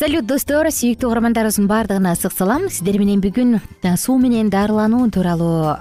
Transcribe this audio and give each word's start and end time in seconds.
салют 0.00 0.24
достор 0.24 0.64
сүйүктүү 0.72 1.10
угармандарыбыздын 1.10 1.66
баардыгына 1.68 2.14
ысык 2.16 2.32
салам. 2.32 2.70
Сиздер 2.72 2.96
менен 2.96 3.20
бүгүн 3.20 3.58
суу 4.00 4.14
менен 4.16 4.48
дарылануу 4.48 5.10
тууралуу 5.12 5.74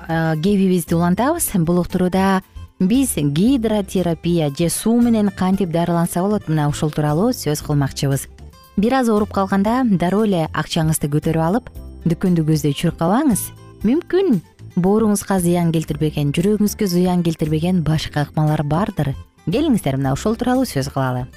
кебибизди 0.43 0.97
улантабыз. 0.97 1.47
Бул 1.63 1.79
уктурууда 1.79 2.41
биз 2.81 3.15
гидротерапия 3.15 4.51
же 4.51 4.67
суу 4.69 4.99
менен 4.99 5.29
кантип 5.29 5.71
дарыланса 5.71 6.19
болот 6.19 6.49
мына 6.49 6.67
ушул 6.67 6.91
тууралуу 6.91 7.31
сөз 7.31 7.63
кылмакчыбыз. 7.63 8.27
Бир 8.75 8.93
аз 8.99 9.07
ооруп 9.07 9.31
калганда 9.31 9.85
дароо 9.87 10.25
эле 10.25 10.49
акчаңызды 10.51 11.07
көтөрүп 11.07 11.39
алып 11.39 11.71
дүкөндү 12.03 12.43
көздөй 12.43 12.75
чуркабаңыз 12.75 13.53
мүмкүн 13.87 14.41
бооруңузга 14.75 15.39
зыян 15.39 15.71
келтирбеген 15.71 16.35
жүрөгүңүзгө 16.35 16.91
зыян 16.91 17.23
келтирбеген 17.23 17.85
башка 17.87 18.27
ыкмалар 18.27 18.67
бардыр. 18.67 19.15
Келиңиздер 19.47 19.95
мына 19.95 20.11
ошол 20.11 20.35
тууралуу 20.35 20.67
сөз 20.67 20.91
кылалы 20.91 21.29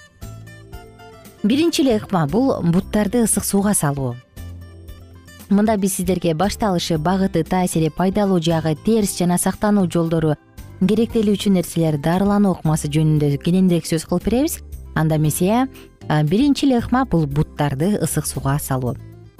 биринчи 1.42 1.82
эле 1.82 1.96
ыкма 1.98 2.26
бул 2.26 2.54
буттарды 2.62 3.24
ысык 3.26 3.44
сууга 3.44 3.74
салуу. 3.74 4.14
Мында 5.50 5.76
биз 5.76 5.96
сиздерге 5.98 6.34
башталышы 6.34 6.98
багыты 6.98 7.42
таасири 7.44 7.90
пайдалуу 7.90 8.40
жагы 8.40 8.76
терс 8.86 9.18
жана 9.18 9.38
сактануу 9.38 9.88
жолдору 9.90 10.36
керектелүүчү 10.80 11.50
нерселер 11.50 11.98
дарылануу 11.98 12.54
ыкмасы 12.56 12.88
жөнүндө 12.94 13.36
кененирээк 13.42 13.86
сөз 13.86 14.06
кылып 14.06 14.28
беребиз. 14.30 14.60
Анда 14.94 15.16
эмесе 15.16 15.66
биринчи 16.08 16.66
эле 16.66 16.78
ыкма 16.78 17.04
бул 17.04 17.26
буттарды 17.26 17.98
ысык 17.98 18.26
сууга 18.26 18.58
салуу. 18.58 18.96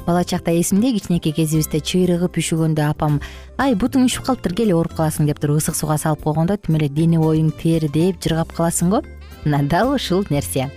Бала 0.06 0.24
чакта 0.24 0.50
эсимде 0.50 0.92
кичинекей 0.92 1.32
кезибизде 1.32 1.78
чыйрыгы 1.78 2.26
үшүгөндө 2.26 2.82
апам 2.90 3.20
ай 3.62 3.76
бутуң 3.78 4.08
үшүп 4.10 4.26
калыптыр 4.26 4.54
кел 4.58 4.74
ооруп 4.74 4.98
каласың 4.98 5.30
деп 5.30 5.38
туруп 5.38 5.62
ысык 5.62 5.78
сууга 5.78 5.98
салып 6.02 6.24
койгондо 6.26 6.58
тим 6.58 6.80
эле 6.80 6.88
дене 6.88 7.22
боюң 7.22 7.52
тердеп 7.62 8.18
жыргап 8.18 8.50
каласың 8.56 8.90
го 8.90 9.02
мына 9.44 9.62
дал 9.62 9.94
ушул 9.94 10.26
нерсе 10.30 10.70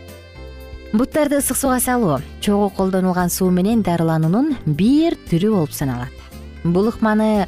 буттарды 0.98 1.40
ысык 1.40 1.58
сууга 1.58 1.80
салуу. 1.80 2.20
Чогуу 2.42 2.70
колдонулган 2.70 3.30
суу 3.30 3.50
менен 3.50 3.82
дарылануунун 3.82 4.56
бир 4.66 5.18
түрү 5.30 5.52
болуп 5.52 5.72
саналат. 5.74 6.14
Бул 6.64 6.90
ыкманы 6.90 7.48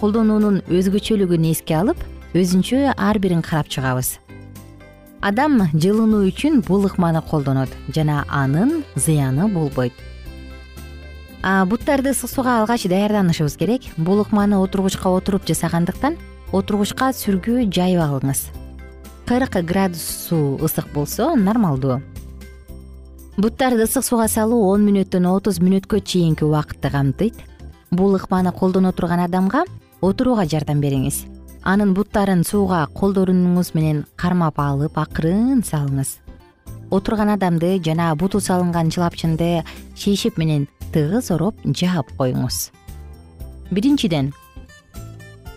колдонуунун 0.00 0.62
өзгөчөлүгүн 0.66 1.50
эске 1.50 1.76
алып 1.78 2.00
өзүнчө 2.34 2.94
ар 2.96 3.18
бирин 3.18 3.42
карап 3.42 3.68
чыгабыз. 3.68 4.18
Адам 5.20 5.68
жылынуу 5.74 6.26
үчүн 6.30 6.62
бул 6.66 6.86
ыкманы 6.86 7.22
колдонот 7.22 7.70
жана 7.94 8.24
анын 8.28 8.84
зыяны 8.96 9.48
болбойт 9.52 9.92
буттарды 11.42 12.10
ысык 12.10 12.30
сууга 12.30 12.58
алгач 12.60 12.88
даярданышыбыз 12.88 13.56
керек. 13.56 13.82
Бул 13.96 14.22
ыкманы 14.22 14.58
отургучка 14.58 15.08
отуруп 15.08 15.46
жасагандыктан 15.46 16.16
отургучка 16.52 17.12
сүргү 17.12 17.70
жайып 17.70 18.00
алыңыз. 18.02 18.48
Кырк 19.26 19.60
градус 19.64 20.02
суу 20.28 20.58
ысык 20.58 20.92
болсо 20.94 21.34
нормалдуу 21.36 22.00
буттарды 23.38 23.84
ысык 23.86 24.02
сууга 24.02 24.26
салуу 24.26 24.66
он 24.72 24.82
мүнөттөн 24.82 25.28
отуз 25.30 25.60
мүнөткө 25.62 26.00
чейинки 26.02 26.42
убакытты 26.42 26.90
камтыйт. 26.90 27.36
Бул 27.94 28.16
ыкманы 28.18 28.50
колдоно 28.50 28.90
турган 28.92 29.20
адамга 29.22 29.62
отурууга 30.02 30.42
жардам 30.44 30.80
бериңиз. 30.82 31.22
Анын 31.62 31.92
буттарын 31.94 32.42
сууга 32.42 32.88
колдорунуңуз 32.98 33.70
менен 33.78 34.00
кармап 34.16 34.58
алып 34.58 34.98
акырын 34.98 35.62
салыңыз. 35.62 36.16
Отурган 36.90 37.30
адамды 37.36 37.76
жана 37.78 38.10
буту 38.18 38.40
салынган 38.40 38.90
чылапчынды 38.90 39.62
шейшеп 39.94 40.36
менен 40.36 40.66
тыгыз 40.90 41.30
ороп 41.30 41.62
жаап 41.62 42.10
коюңуз. 42.18 42.72
Биринчиден 43.70 44.32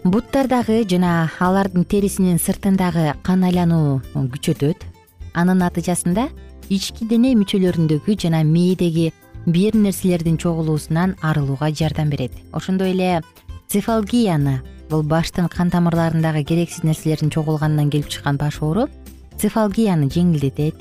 буттардагы 0.04 0.84
жана 0.86 1.32
алардын 1.40 1.86
терисинин 1.86 2.38
сыртындагы 2.38 3.16
кан 3.24 3.44
айлануу 3.44 4.02
күчөтөт. 4.14 4.86
Анын 5.34 5.64
натыйжасында 5.66 6.30
ички 6.72 7.04
дене 7.04 7.34
мүчөлөрүндөгү 7.36 8.16
жана 8.16 8.46
мээдеги 8.48 9.10
бир 9.46 9.76
нерселердин 9.76 10.38
чогулуусунан 10.40 11.18
арылууга 11.22 11.68
жардам 11.76 12.10
берет. 12.10 12.32
Ошондой 12.54 12.94
эле 12.94 13.22
цефалгияны 13.68 14.62
бул 14.90 15.04
баштын 15.04 15.50
кан 15.52 15.70
тамырларындагы 15.70 16.46
керексиз 16.48 16.84
нерселердин 16.88 17.30
чогулганынан 17.30 17.92
келип 17.92 18.08
чыккан 18.08 18.40
баш 18.40 18.62
оору 18.62 18.88
цефалгияны 19.38 20.08
жеңилдетет. 20.08 20.80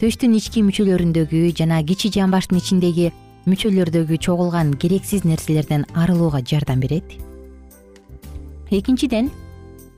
Төштүн 0.00 0.36
ички 0.36 0.60
мүчөлөрүндөгү 0.68 1.48
жана 1.56 1.80
кичи 1.80 2.12
жамбаштын 2.12 2.60
ичиндеги 2.60 3.10
мүчөлөрдөгү 3.48 4.20
чогулган 4.20 4.74
керексиз 4.76 5.24
нерселерден 5.24 5.86
арылууга 5.94 6.44
жардам 6.44 6.80
берет. 6.80 7.16
Экинчиден 8.70 9.30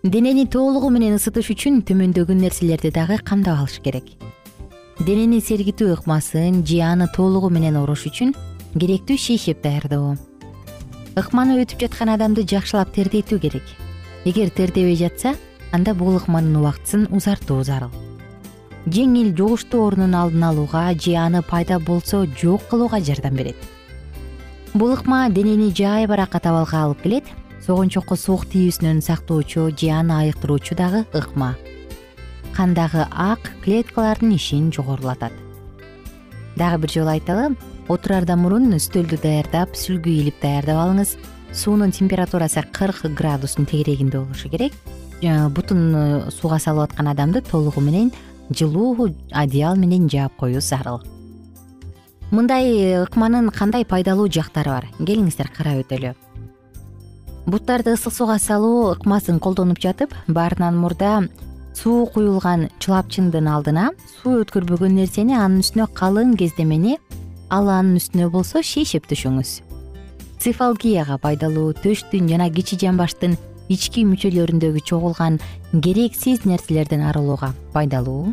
денени 0.04 0.46
толугу 0.46 0.90
менен 0.90 1.18
ысытыш 1.18 1.50
үчүн 1.56 1.82
төмөндөгү 1.82 2.38
нерселерди 2.38 2.94
дагы 2.94 3.18
камдап 3.18 3.64
алыш 3.64 3.82
керек 3.82 4.14
денени 5.00 5.40
сергитүү 5.40 5.94
ыкмасын 5.96 6.60
же 6.66 6.82
аны 6.84 7.08
толугу 7.16 7.48
менен 7.50 7.78
орош 7.80 8.04
үчүн 8.10 8.34
керектүү 8.76 9.16
шейшеп 9.16 9.62
даярдоо 9.64 10.16
ыкманы 11.16 11.58
өтүп 11.62 11.80
жаткан 11.84 12.12
адамды 12.12 12.44
жакшылап 12.48 12.92
тердетүү 12.94 13.38
керек. 13.40 13.66
Эгер 14.24 14.50
тердебей 14.50 14.96
жатса 14.96 15.34
анда 15.72 15.94
бул 15.94 16.16
ыкманын 16.16 16.56
убактысын 16.60 17.08
узартуу 17.10 17.62
зарыл 17.64 17.92
жеңил 18.86 19.30
жугуштуу 19.36 19.84
оорунун 19.84 20.14
алдын 20.18 20.44
алууга 20.48 20.88
же 20.94 21.14
аны 21.16 21.42
пайда 21.42 21.78
болсо 21.78 22.24
жок 22.40 22.66
кылууга 22.68 23.00
жардам 23.00 23.36
берет. 23.36 23.56
Бул 24.74 24.94
ыкма 24.94 25.28
денени 25.30 25.70
жайбаракат 25.70 26.46
абалга 26.46 26.84
алып 26.84 27.02
келет 27.02 27.24
согончокко 27.66 28.16
суук 28.16 28.46
тийүүсүнөн 28.50 29.02
сактоочу 29.02 29.70
же 29.70 29.90
аны 29.90 30.16
айыктыруучу 30.18 30.74
дагы 30.74 31.04
ыкма 31.12 31.54
кандагы 32.54 33.06
ак 33.10 33.52
клеткалардын 33.64 34.34
ишин 34.36 34.72
жогорулатат. 34.72 35.32
Дагы 36.56 36.82
бир 36.82 36.90
жолу 36.90 37.10
айталы 37.10 37.56
отураардан 37.88 38.38
мурун 38.38 38.72
үстөлдү 38.76 39.18
даярдап 39.22 39.76
сүлгү 39.76 40.10
илип 40.10 40.40
даярдап 40.42 40.82
алыңыз. 40.84 41.16
Суунун 41.52 41.92
температурасы 41.92 42.62
кырк 42.72 43.04
градустун 43.16 43.66
тегерегинде 43.66 44.18
болушу 44.18 44.48
керек. 44.48 44.72
Э, 45.22 45.48
бутун 45.48 45.94
э, 45.94 46.30
сууга 46.30 46.58
салып 46.58 46.90
аткан 46.90 47.08
адамды 47.08 47.42
толугу 47.42 47.80
менен 47.80 48.12
жылуу 48.50 49.14
одеял 49.30 49.76
менен 49.76 50.08
жаап 50.08 50.36
коюу 50.36 50.60
зарыл. 50.60 51.02
Мындай 52.30 53.02
ыкманын 53.02 53.50
кандай 53.50 53.84
пайдалуу 53.84 54.28
жактары 54.28 54.70
бар? 54.70 54.86
Келиңиздер 54.98 55.50
карап 55.52 55.84
өтөлү. 55.84 56.14
Буттарды 57.46 57.92
ысык 57.92 58.14
сууга 58.14 58.38
салуу 58.38 58.92
ыкмасын 58.94 59.38
колдонуп 59.38 59.78
жатып 59.82 60.14
баарынан 60.28 60.78
мурда 60.78 61.28
суу 61.74 62.06
куюлган 62.14 62.68
чылапчындын 62.82 63.48
алдына 63.48 63.90
суу 64.20 64.40
өткөрбөгөн 64.44 64.96
нерсени 65.00 65.36
анын 65.38 65.64
үстүнө 65.64 65.88
калың 65.98 66.36
кездемени 66.40 66.98
ал 67.50 67.68
анын 67.68 68.00
үстүнө 68.00 68.30
болсо 68.34 68.62
шейшеп 68.62 69.08
төшөңүз 69.10 69.60
цифалгияга 70.42 71.20
пайдалуу 71.22 71.70
төштүн 71.84 72.26
жана 72.30 72.48
кичи 72.50 72.74
жамбаштын 72.80 73.36
ички 73.70 74.02
мүчөлөрүндөгү 74.08 74.82
чогулган 74.88 75.38
керексиз 75.84 76.44
нерселерден 76.44 77.04
арылууга 77.06 77.52
пайдалуу. 77.72 78.32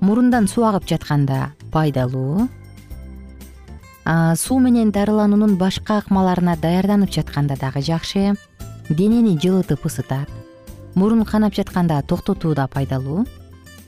Мурундан 0.00 0.48
суу 0.48 0.64
агып 0.64 0.88
жатканда 0.88 1.52
пайдалуу. 1.72 2.48
Суу 4.36 4.58
менен 4.58 4.90
дарылануунун 4.96 5.58
башка 5.60 6.00
ыкмаларына 6.00 6.56
даярданып 6.56 7.12
жатканда 7.12 7.60
дагы 7.60 7.84
жакшы. 7.84 8.34
Денени 8.88 9.36
жылытып 9.38 9.84
ысытат 9.86 10.39
мурун 10.94 11.24
канап 11.24 11.54
жатканда 11.54 12.02
токтотууда 12.02 12.66
пайдалуу 12.68 13.26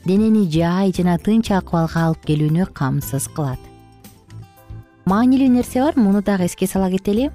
денени 0.05 0.49
жай 0.49 0.91
жана 0.95 1.17
тынч 1.17 1.51
акыбалга 1.51 2.07
алып 2.07 2.25
келүүнү 2.27 2.67
камсыз 2.73 3.27
кылат. 3.35 3.59
Маанилүү 5.05 5.49
нерсе 5.51 5.81
бар 5.83 5.97
муну 5.99 6.21
дагы 6.21 6.45
эске 6.45 6.67
сала 6.67 6.89
кетели. 6.91 7.29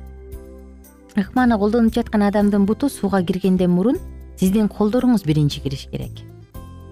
Ыкманы 1.16 1.58
колдонуп 1.58 1.94
жаткан 1.94 2.22
адамдын 2.22 2.64
буту 2.66 2.88
сууга 2.88 3.22
киргенден 3.22 3.70
мурун 3.70 3.98
сиздин 4.40 4.68
колдоруңуз 4.68 5.24
биринчи 5.24 5.60
кириш 5.60 5.88
керек. 5.90 6.24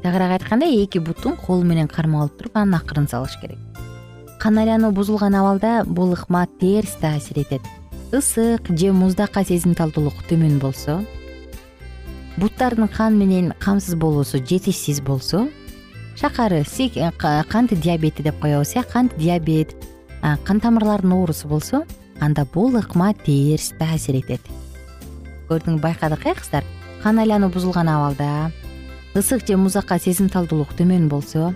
Тагыраак 0.02 0.40
айтканда 0.40 0.66
эки 0.66 0.98
бутун 0.98 1.36
кол 1.36 1.62
менен 1.62 1.88
кармап 1.88 2.22
алып 2.22 2.38
туруп 2.38 2.56
анын 2.56 2.80
акырын 2.80 3.08
салыш 3.08 3.38
керек. 3.40 3.58
Кан 4.38 4.58
айлануу 4.58 4.92
бузулган 4.92 5.34
абалда 5.34 5.84
бул 5.86 6.12
ыкма 6.12 6.46
терс 6.60 6.96
таасир 7.00 7.38
этет. 7.38 7.62
Ысык 8.12 8.68
же 8.78 8.92
муздакка 8.92 9.44
сезимталдуулук 9.44 10.24
төмөн 10.28 10.58
болсо 10.58 11.04
буттардын 12.36 12.88
кан 12.88 13.16
менен 13.18 13.52
камсыз 13.58 13.94
болуусу 13.94 14.38
жетишсиз 14.38 15.00
болсо 15.00 15.48
шакары 16.16 16.64
кант 17.48 17.70
диабети 17.80 18.22
деп 18.22 18.38
коебуз 18.40 18.76
э 18.76 18.82
кант 18.82 19.16
диабет 19.16 19.74
кан 20.44 20.60
тамырларынын 20.60 21.12
оорусу 21.12 21.48
болсо 21.48 21.84
анда 22.20 22.44
бул 22.44 22.76
ыкма 22.76 23.14
терс 23.14 23.72
таасир 23.78 24.16
этет. 24.16 24.40
Көрдүң 25.48 25.80
байкадык 25.80 26.26
э 26.26 26.34
кыздар? 26.34 26.64
Кан 27.02 27.18
айлануу 27.18 27.50
бузулган 27.50 27.88
абалда 27.88 28.52
ысык 29.14 29.46
же 29.46 29.56
муздакка 29.56 29.98
сезимталдуулук 29.98 30.74
төмөн 30.76 31.08
болсо 31.08 31.54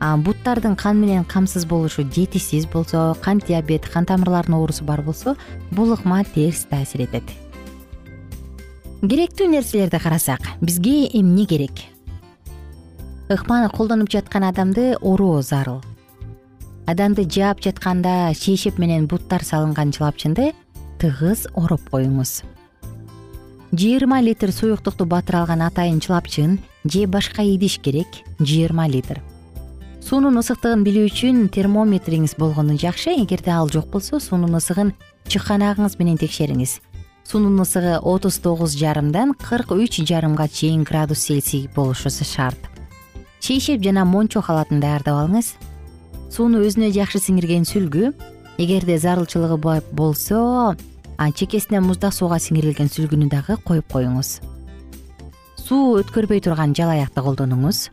буттардын 0.00 0.76
кан 0.76 1.00
менен 1.00 1.24
камсыз 1.24 1.66
болушу 1.66 2.02
жетишсиз 2.02 2.66
болсо 2.66 3.16
кант 3.20 3.46
диабет 3.46 3.88
кан 3.88 4.04
тамырларынын 4.04 4.58
оорусу 4.58 4.84
бар 4.84 5.02
болсо 5.02 5.36
бул 5.70 5.92
ыкма 5.92 6.24
терс 6.24 6.66
таасир 6.70 7.02
этет 7.02 7.24
керектүү 9.10 9.50
нерселерди 9.52 9.98
карасак 10.00 10.46
бизге 10.62 11.08
эмне 11.12 11.44
керек? 11.44 11.82
Ыкманы 13.28 13.68
колдонуп 13.68 14.08
жаткан 14.08 14.44
адамды 14.48 14.94
ороо 15.00 15.42
зарыл. 15.42 15.82
Адамды 16.86 17.26
жаап 17.28 17.60
жатканда 17.60 18.32
шейшеп 18.32 18.78
менен 18.78 19.06
буттар 19.06 19.44
салынган 19.44 19.92
чылапчынды 19.92 20.52
тыгыз 21.02 21.48
ороп 21.54 21.84
коюңуз. 21.90 22.44
Жыйырма 23.72 24.22
литр 24.22 24.52
суюктукту 24.52 25.04
батыра 25.04 25.42
алган 25.42 25.66
атайын 25.68 26.00
чылапчын 26.00 26.58
же 26.84 27.06
башка 27.06 27.42
идиш 27.42 27.80
керек? 27.82 28.08
Жыйырма 28.38 28.88
литр. 28.88 29.20
Суунун 30.00 30.40
ысыктыгын 30.40 30.84
билүү 30.86 31.10
үчүн 31.10 31.48
термометриңиз 31.52 32.38
болгону 32.38 32.78
жакшы. 32.78 33.16
Эгерде 33.20 33.50
ал 33.50 33.68
жок 33.68 33.90
болсо 33.92 34.20
суунун 34.20 34.56
ысыгын 34.56 34.94
чыканагыңыз 35.28 35.98
менен 35.98 36.20
текшериңиз 36.20 36.80
суунун 37.24 37.60
ысыгы 37.60 37.98
отуз 37.98 38.38
тогуз 38.38 38.76
жарымдан 38.76 39.34
кырк 39.34 39.72
үч 39.72 40.04
жарымга 40.04 40.48
чейин 40.48 40.84
градус 40.84 41.24
цельсий 41.24 41.68
болушу 41.74 42.10
шарт. 42.10 42.58
Шейшеп 43.40 43.82
жана 43.82 44.04
мончо 44.04 44.40
халатын 44.40 44.80
даярдап 44.80 45.24
алыңыз. 45.24 45.54
Сууну 46.30 46.60
өзүнө 46.64 46.92
жакшы 46.92 47.18
сиңирген 47.18 47.64
сүлгү 47.64 48.12
эгерде 48.58 48.98
зарылчылыгы 48.98 49.56
болсо 49.92 50.76
чекесине 51.34 51.80
муздак 51.80 52.12
сууга 52.12 52.38
сиңирилген 52.38 52.88
сүлгүнү 52.88 53.28
дагы 53.28 53.56
коюп 53.64 53.88
коюңуз. 53.92 54.40
Суу 55.56 56.00
өткөрбөй 56.00 56.40
турган 56.40 56.74
жалаякты 56.74 57.22
колдонуңуз. 57.22 57.88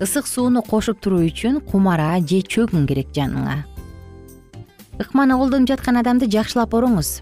Ысык 0.00 0.26
сууну 0.26 0.62
кошуп 0.62 1.00
туруу 1.00 1.26
үчүн 1.26 1.60
кумара 1.60 2.14
же 2.20 2.42
чөгүң 2.42 2.86
керек 2.86 3.10
жаныңа. 3.16 3.64
Ыкманы 5.00 5.36
колдонуп 5.36 5.68
жаткан 5.68 5.98
адамды 6.00 6.30
жакшылап 6.30 6.74
ороңуз 6.74 7.20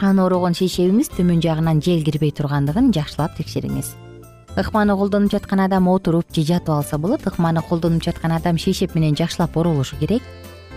аны 0.00 0.26
ороогон 0.26 0.54
шейшебиңиз 0.56 1.08
төмөн 1.14 1.40
жагынан 1.40 1.80
жел 1.80 2.02
кирбей 2.04 2.32
тургандыгын 2.36 2.90
жакшылап 2.92 3.36
текшериңиз. 3.38 3.94
Ыкманы 4.56 4.96
колдонуп 4.96 5.32
жаткан 5.32 5.60
адам 5.60 5.88
отуруп 5.88 6.32
же 6.34 6.42
жатып 6.42 6.70
алса 6.70 6.98
болот 6.98 7.26
ыкманы 7.26 7.62
колдонуп 7.62 8.04
жаткан 8.04 8.32
адам 8.32 8.58
шейшеп 8.58 8.94
менен 8.94 9.16
жакшылап 9.16 9.56
оролушу 9.56 9.96
керек. 9.96 10.22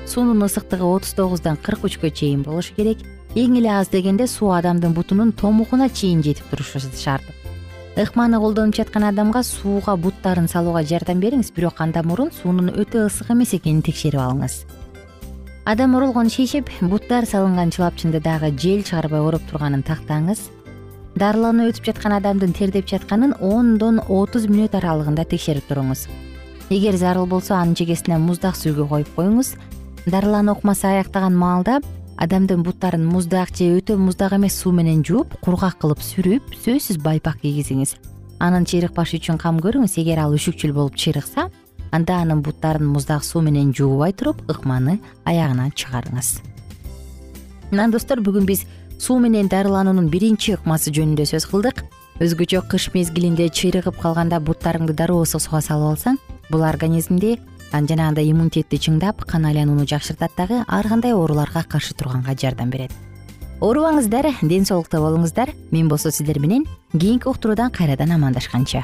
Суунун 0.06 0.44
ысыктыгы 0.44 0.84
отуз 0.84 1.14
тогуздан 1.14 1.58
кырк 1.58 1.84
үчкө 1.84 2.12
чейин 2.12 2.44
болушу 2.44 2.74
керек. 2.76 3.04
Эң 3.36 3.60
эле 3.60 3.70
аз 3.70 3.90
дегенде 3.90 4.28
суу 4.28 4.52
адамдын 4.56 4.94
бутунун 4.94 5.32
томугуна 5.32 5.90
чейин 5.90 6.24
жетип 6.24 6.50
турушу 6.50 6.80
шарт. 6.80 7.24
Ыкманы 7.96 8.40
колдонуп 8.40 8.76
жаткан 8.76 9.04
адамга 9.04 9.44
сууга 9.44 9.98
буттарын 9.98 10.48
салууга 10.48 10.84
жардам 10.84 11.20
бериңиз 11.20 11.52
бирок 11.52 11.82
андан 11.82 12.08
мурун 12.08 12.32
суунун 12.32 12.72
өтө 12.72 13.08
ысык 13.08 13.32
эмес 13.36 13.54
экенин 13.54 13.82
текшерип 13.82 14.20
алыңыз 14.20 14.64
адам 15.70 15.94
оролгон 15.94 16.32
шейшеп 16.34 16.66
буттар 16.82 17.28
салынган 17.30 17.70
чылапчынды 17.70 18.18
дагы 18.26 18.50
жел 18.58 18.80
чыгарбай 18.82 19.22
ороп 19.22 19.44
турганын 19.52 19.84
тактаңыз. 19.86 20.40
Дарылануу 21.14 21.68
өтүп 21.70 21.86
жаткан 21.92 22.16
адамдын 22.16 22.56
тердеп 22.58 22.88
жатканын 22.90 23.36
ондон 23.38 24.00
отуз 24.02 24.48
мүнөт 24.50 24.74
аралыгында 24.80 25.28
текшерип 25.30 25.70
туруңуз. 25.70 26.08
Эгер 26.74 26.98
зарыл 26.98 27.30
болсо 27.30 27.54
анын 27.54 27.78
чекесине 27.78 28.18
муздак 28.18 28.58
сүлгү 28.58 28.88
коюп 28.90 29.14
коюңуз. 29.14 29.54
Дарылануу 30.10 30.58
ыкмасы 30.58 30.90
аяктаган 30.90 31.38
маалда 31.38 31.84
адамдын 32.18 32.66
буттарын 32.66 33.06
муздак 33.06 33.54
же 33.54 33.70
өтө 33.78 34.02
муздак 34.02 34.34
эмес 34.42 34.58
суу 34.58 34.74
менен 34.74 35.06
жууп 35.06 35.38
кургак 35.46 35.78
кылып 35.78 36.02
сүрүп 36.02 36.50
сөзсүз 36.66 36.98
байпак 36.98 37.44
кийгизиңиз 37.46 37.94
анын 38.40 38.66
чыйрыкпашы 38.66 39.20
үчүн 39.20 39.38
кам 39.38 39.60
көрүңүз. 39.62 40.00
Эгер 40.02 40.26
ал 40.26 40.34
үшүкчүл 40.34 40.74
болуп 40.74 40.98
чыйрыкса 40.98 41.52
анда 41.92 42.22
анын 42.22 42.42
буттарын 42.42 42.86
муздак 42.86 43.24
суу 43.24 43.42
менен 43.42 43.74
жуубай 43.74 44.14
туруп 44.14 44.42
ыкманы 44.50 45.00
аягына 45.26 45.70
чыгарыңыз. 45.76 46.40
Мына 47.72 47.90
достор 47.92 48.22
бүгүн 48.22 48.46
биз 48.46 48.66
суу 49.00 49.20
менен 49.20 49.48
дарылануунун 49.48 50.10
биринчи 50.10 50.56
ыкмасы 50.58 50.94
жөнүндө 50.94 51.26
сөз 51.30 51.46
кылдык. 51.50 51.84
Өзгөчө 52.20 52.66
кыш 52.68 52.90
мезгилинде 52.94 53.48
чыйрыгып 53.48 54.02
калганда 54.02 54.42
буттарыңды 54.44 54.94
дароо 54.94 55.24
ысык 55.24 55.46
сууга 55.46 55.62
салып 55.64 55.94
алсаң 55.94 56.18
бул 56.50 56.66
организмди 56.68 57.38
жанагындай 57.72 58.32
иммунитетти 58.32 58.80
чыңдап 58.82 59.24
кан 59.30 59.46
айланууну 59.46 59.86
жакшыртат 59.88 60.34
дагы 60.36 60.64
ар 60.68 60.88
кандай 60.88 61.14
ооруларга 61.14 61.64
каршы 61.64 61.94
турганга 61.94 62.36
жардам 62.36 62.70
берет. 62.70 62.92
Оорубаңыздар 63.62 64.34
ден 64.42 64.66
соолукта 64.66 65.00
болуңуздар. 65.00 65.54
Мен 65.72 65.88
болсо 65.88 66.12
сиздер 66.12 66.40
менен 66.40 66.66
кийинки 66.92 67.28
уктуруудан 67.28 67.72
кайрадан 67.72 68.12
амандашканча 68.12 68.84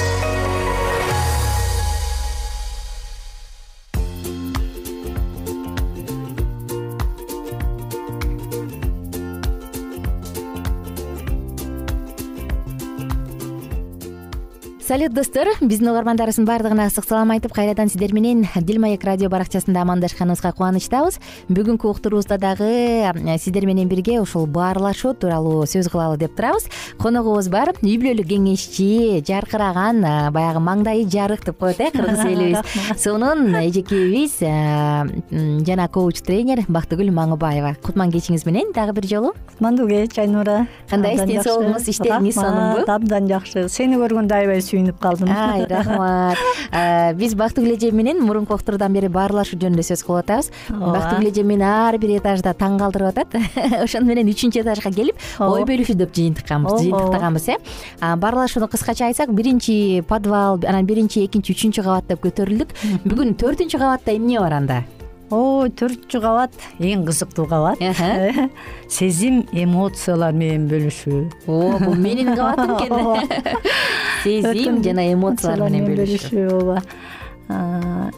салют 14.91 15.13
достор. 15.13 15.47
Биздин 15.61 15.87
угармандарыбыздын 15.87 16.43
баардыгына 16.43 16.89
ысык 16.89 17.05
салам 17.07 17.29
айтып 17.31 17.53
кайрадан 17.55 17.87
сиздер 17.87 18.11
менен 18.11 18.41
дил 18.59 18.81
маек 18.83 19.05
радио 19.07 19.29
баракчасында 19.31 19.85
амандашканыбызга 19.85 20.51
кубанычтабыз. 20.51 21.15
Бүгүнкү 21.47 21.87
уктуруубузда 21.87 22.35
дагы 22.35 22.67
э, 22.67 23.37
сиздер 23.39 23.65
менен 23.65 23.87
бирге 23.87 24.19
ушул 24.19 24.47
баарлашуу 24.51 25.13
тууралуу 25.13 25.63
сөз 25.63 25.87
кылалы 25.87 26.17
деп 26.19 26.35
турабыз. 26.35 26.67
Коногубуз 26.99 27.47
бар 27.47 27.71
үй 27.79 27.95
бүлөлүк 28.01 28.27
кеңешчи 28.33 29.23
жаркыраган 29.23 30.03
э, 30.03 30.31
баягы 30.35 30.59
маңдайы 30.59 31.07
жарык 31.07 31.45
деп 31.45 31.63
коет 31.63 31.79
э 31.79 31.87
кыргыз 31.95 32.25
элибиз. 32.33 32.59
Сонун 32.99 33.55
эжекебиз 33.61 34.41
э, 34.41 35.07
жана 35.63 35.87
коуч 35.87 36.19
тренер 36.19 36.65
бактыгүл 36.67 37.13
маңыбаева. 37.15 37.77
Кутман 37.79 38.11
кечиңиз 38.11 38.43
менен 38.43 38.75
дагы 38.75 38.99
бир 38.99 39.07
жолу. 39.07 39.33
Кутмандуу 39.53 39.87
кеч 39.87 40.19
айнура. 40.19 40.67
Кандайсыз 40.89 41.31
ден 41.31 41.47
соолугуңуз 41.47 41.87
иштериңиз 41.95 42.35
сонунбу 42.35 42.83
абдан 42.91 43.31
жакшы. 43.31 43.69
Сени 43.71 43.95
көргөндө 43.95 44.41
аябай 44.41 44.59
калдым 44.99 45.29
ай 45.31 45.65
рахмат. 45.69 46.37
Биз 47.19 47.35
бактыгүл 47.35 47.75
эжем 47.75 47.95
менен 47.95 48.21
мурунку 48.25 48.55
уктуруудан 48.55 48.93
бери 48.93 49.07
баарлашуу 49.07 49.59
жөнүндө 49.59 49.85
сөз 49.85 50.03
кылып 50.07 50.23
атабыз. 50.25 50.51
Бактыгүл 50.69 51.29
эжем 51.31 51.47
мени 51.51 51.67
ар 51.67 51.97
бир 52.01 52.15
этажда 52.17 52.53
таң 52.57 52.79
калтырып 52.81 53.11
атат. 53.11 53.35
Ошону 53.85 54.09
менен 54.09 54.31
үчүнчү 54.31 54.63
этажга 54.63 54.93
келип 54.95 55.19
ой 55.39 55.65
бөлүшүү 55.69 55.97
жыйынтыкканбыз 56.01 56.79
жыйынтыктаганбыз 56.81 57.49
э. 57.49 57.59
Баарлашууну 58.17 58.69
кыскача 58.71 59.09
айтсак 59.09 59.33
биринчи 59.33 60.01
подвал 60.07 60.59
анан 60.67 60.85
биринчи 60.85 61.25
экинчи 61.25 61.55
үчүнчү 61.55 61.83
кабат 61.83 62.09
деп 62.09 62.23
көтөрүлдүк. 62.25 62.73
Бүгүн 63.05 63.37
төртүнчү 63.37 63.79
кабатта 63.79 64.15
эмне 64.15 64.39
бар 64.39 64.59
анда 64.61 64.83
ой 65.31 65.71
төртүнчү 65.79 66.19
кабат 66.23 66.55
эң 66.79 67.05
кызыктуу 67.07 67.45
кабат 67.47 67.79
сезим 68.97 69.41
эмоциялар 69.51 70.35
менен 70.35 70.67
бөлүшүү. 70.71 71.21
О 71.47 71.77
бул 71.79 71.95
менин 71.95 72.33
кабатым 72.35 72.75
экен. 72.75 73.55
Сезим 74.23 74.81
жана 74.83 75.07
эмоциялар 75.13 75.71
менен 75.71 75.87
бөлүшүү. 75.87 76.45
ооба. 76.57 76.81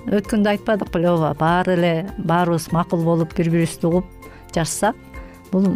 Өткөндө 0.09 0.55
айтпадык 0.55 0.91
беле 0.93 1.11
ооба. 1.13 1.33
Баары 1.39 1.77
эле 1.77 1.93
баарыбыз 2.17 2.71
макул 2.73 3.03
болуп 3.05 3.37
бири 3.37 3.49
бирибизди 3.53 3.87
угуп 3.87 4.09
жашасак 4.55 4.97
бул 5.51 5.69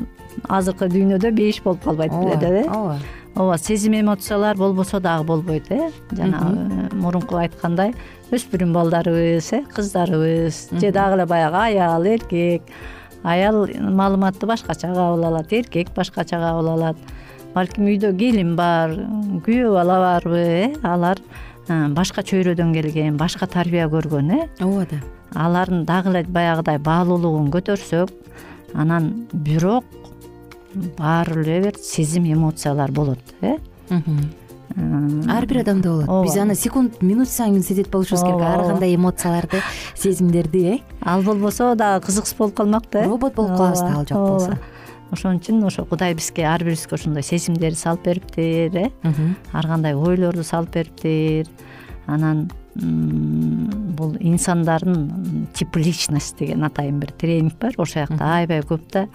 азыркы 0.50 0.90
дүйнөдө 0.90 1.32
бейиш 1.38 1.62
болуп 1.64 1.84
калбайт 1.86 2.14
беле 2.18 2.38
деп 2.42 2.60
э? 2.64 2.66
ооба. 2.68 3.00
Ооба 3.36 3.58
сезим 3.62 3.94
эмоциялар 3.94 4.58
болбосо 4.58 5.00
дагы 5.00 5.24
болбойт 5.26 5.72
э? 5.72 5.92
Жанагы 6.12 6.96
мурунку 6.96 7.38
айткандай 7.38 7.94
өспүрүм 8.32 8.74
балдарыбыз 8.76 9.54
э 9.54 9.64
кыздарыбыз. 9.74 10.70
Же 10.80 10.92
дагы 10.92 11.16
эле 11.16 11.26
баягы 11.26 11.58
аял 11.58 12.04
эркек. 12.04 12.64
Аял 13.24 13.68
маалыматты 13.68 14.46
башкача 14.46 14.94
кабыл 14.94 15.26
алат 15.26 15.52
эркек 15.54 15.94
башкача 15.96 16.38
кабыл 16.38 16.70
алат. 16.70 16.98
Балким 17.54 17.88
үйдө 17.88 18.12
келин 18.18 18.56
бар 18.56 18.92
күйөө 19.46 19.74
бала 19.74 20.00
барбы 20.04 20.38
э? 20.38 20.76
Алар 20.84 21.18
э, 21.68 21.88
башка 21.90 22.22
чөйрөдөн 22.22 22.74
келген 22.74 23.18
башка 23.18 23.48
тарбия 23.48 23.88
көргөн 23.88 24.32
э? 24.36 24.42
Ооба 24.60 24.86
да. 24.92 25.00
Алардын 25.34 25.86
дагы 25.86 26.12
эле 26.12 26.24
баягыдай 26.28 26.78
баалуулугун 26.78 27.50
көтөрсөк 27.52 28.12
анан 28.74 29.28
бирок 29.32 29.86
баары 30.98 31.42
эле 31.42 31.62
бир 31.62 31.80
сезим 31.82 32.26
эмоциялар 32.32 32.92
болот 32.92 33.20
э 33.42 33.56
ар 34.78 35.46
бир 35.46 35.62
адамда 35.64 35.90
болот. 35.90 36.26
Биз 36.26 36.38
аны 36.38 36.56
секунд 36.56 37.02
минут 37.02 37.30
сайын 37.30 37.64
сезет 37.64 37.90
болушубуз 37.90 38.22
керек. 38.22 38.42
Ар 38.42 38.64
кандай 38.68 38.96
эмоцияларды 38.96 39.62
сезимдерди 39.96 40.64
э? 40.66 40.80
Ал 41.02 41.22
болбосо 41.24 41.76
дагы 41.76 42.06
кызыксыз 42.06 42.38
болуп 42.38 42.56
калмак 42.56 42.84
да 42.92 43.00
э 43.04 43.08
робот 43.08 43.34
болуп 43.36 43.58
калабыз 43.58 43.80
да 43.80 43.94
ал 43.96 44.06
жок 44.06 44.18
болсо. 44.18 44.58
Ошон 45.12 45.38
үчүн 45.38 45.66
ошо 45.66 45.86
кудай 45.86 46.14
бизге 46.14 46.44
ар 46.46 46.64
бирибизге 46.64 46.96
ошондой 46.96 47.24
сезимдерди 47.24 47.76
салып 47.76 48.04
бериптир 48.04 48.76
э? 48.76 48.92
Ар 49.54 49.66
кандай 49.66 49.96
ойлорду 49.96 50.44
салып 50.44 50.74
бериптир. 50.74 51.48
Анан 52.06 52.52
бул 52.76 54.16
инсандардын 54.20 55.48
тип 55.54 55.76
личность 55.76 56.38
деген 56.38 56.64
атайын 56.64 57.00
бир 57.00 57.12
тренинг 57.12 57.58
бар. 57.60 57.74
Ошол 57.78 58.06
жакта 58.06 58.36
аябай 58.36 58.62
көп 58.62 58.92
да 58.94 59.08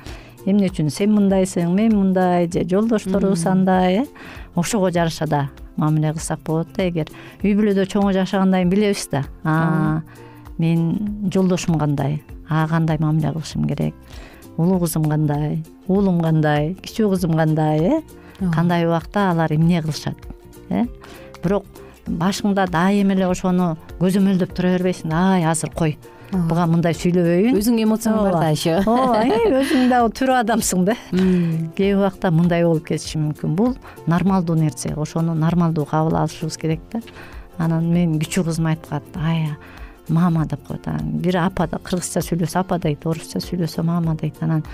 эмне 0.47 0.69
үчүн? 0.71 0.91
Сен 0.91 1.13
мындайсың 1.17 1.73
мен 1.75 1.95
мындай 1.97 2.49
же 2.51 2.65
жолдошторубуз 2.69 3.47
андай 3.47 4.03
э? 4.03 4.07
Ошого 4.55 4.91
жараша 4.91 5.27
да 5.27 5.49
мамиле 5.77 6.13
кылсак 6.13 6.41
болот 6.45 6.69
да 6.77 6.89
эгер. 6.89 7.09
Үй 7.43 7.55
бүлөдө 7.57 7.87
чоңо 7.89 8.13
жашагандан 8.13 8.63
кийин 8.63 8.71
билебиз 8.71 9.09
да. 9.13 9.25
Мен 10.59 11.31
жолдошум 11.33 11.79
кандай? 11.79 12.23
Ага 12.49 12.77
кандай 12.77 12.99
мамиле 13.01 13.33
кылышым 13.33 13.67
керек? 13.69 13.95
Улуу 14.57 14.81
кызым 14.81 15.05
кандай? 15.09 15.63
Уулум 15.89 16.21
кандай? 16.21 16.75
Кичүү 16.75 17.15
кызым 17.15 17.37
кандай 17.37 17.81
э? 17.81 18.03
Кандай 18.53 18.87
убакта 18.87 19.31
алар 19.31 19.53
эмне 19.53 19.83
кылышат 19.83 20.17
э? 20.69 20.85
Бирок 21.43 21.65
башыңда 22.07 22.67
дайыма 22.71 23.15
эле 23.15 23.29
ошону 23.31 23.77
көзөмөлдөп 24.01 24.55
тура 24.55 24.75
бербейсиң 24.77 25.13
ай 25.15 25.45
азыр 25.47 25.71
кой 25.71 25.97
буга 26.33 26.65
мындай 26.71 26.97
сүйлөбөйүн. 26.97 27.59
Өзүңө 27.61 27.85
эмоцияң 27.87 28.17
бар 28.25 28.39
да 28.39 28.49
еще 28.55 28.79
ооба 28.81 29.21
өзүң 29.61 29.91
дагы 29.93 30.15
тирүү 30.19 30.39
адамсың 30.41 30.87
да. 30.89 30.97
Кээ 31.77 31.97
убакта 31.99 32.33
мындай 32.33 32.65
болуп 32.65 32.89
кетиши 32.89 33.21
мүмкүн. 33.21 33.55
Бул 33.59 33.77
нормалдуу 34.11 34.57
нерсе. 34.57 34.95
Ошону 34.97 35.35
нормалдуу 35.37 35.85
кабыл 35.89 36.17
алышыбыз 36.23 36.59
керек 36.61 36.81
да. 36.93 37.03
Анан 37.59 37.93
менин 37.93 38.19
кичүү 38.23 38.49
кызым 38.49 38.71
айткат 38.73 39.05
ай 39.21 39.53
мама 40.09 40.47
деп 40.47 40.67
коет 40.67 40.89
анан 40.89 41.21
бир 41.23 41.39
апа 41.45 41.69
кыргызча 41.69 42.23
сүйлөсө 42.25 42.63
апа 42.63 42.79
дейт 42.83 43.07
орусча 43.07 43.41
сүйлөсө 43.41 43.85
мама 43.87 44.17
дейт 44.19 44.41
анан 44.43 44.65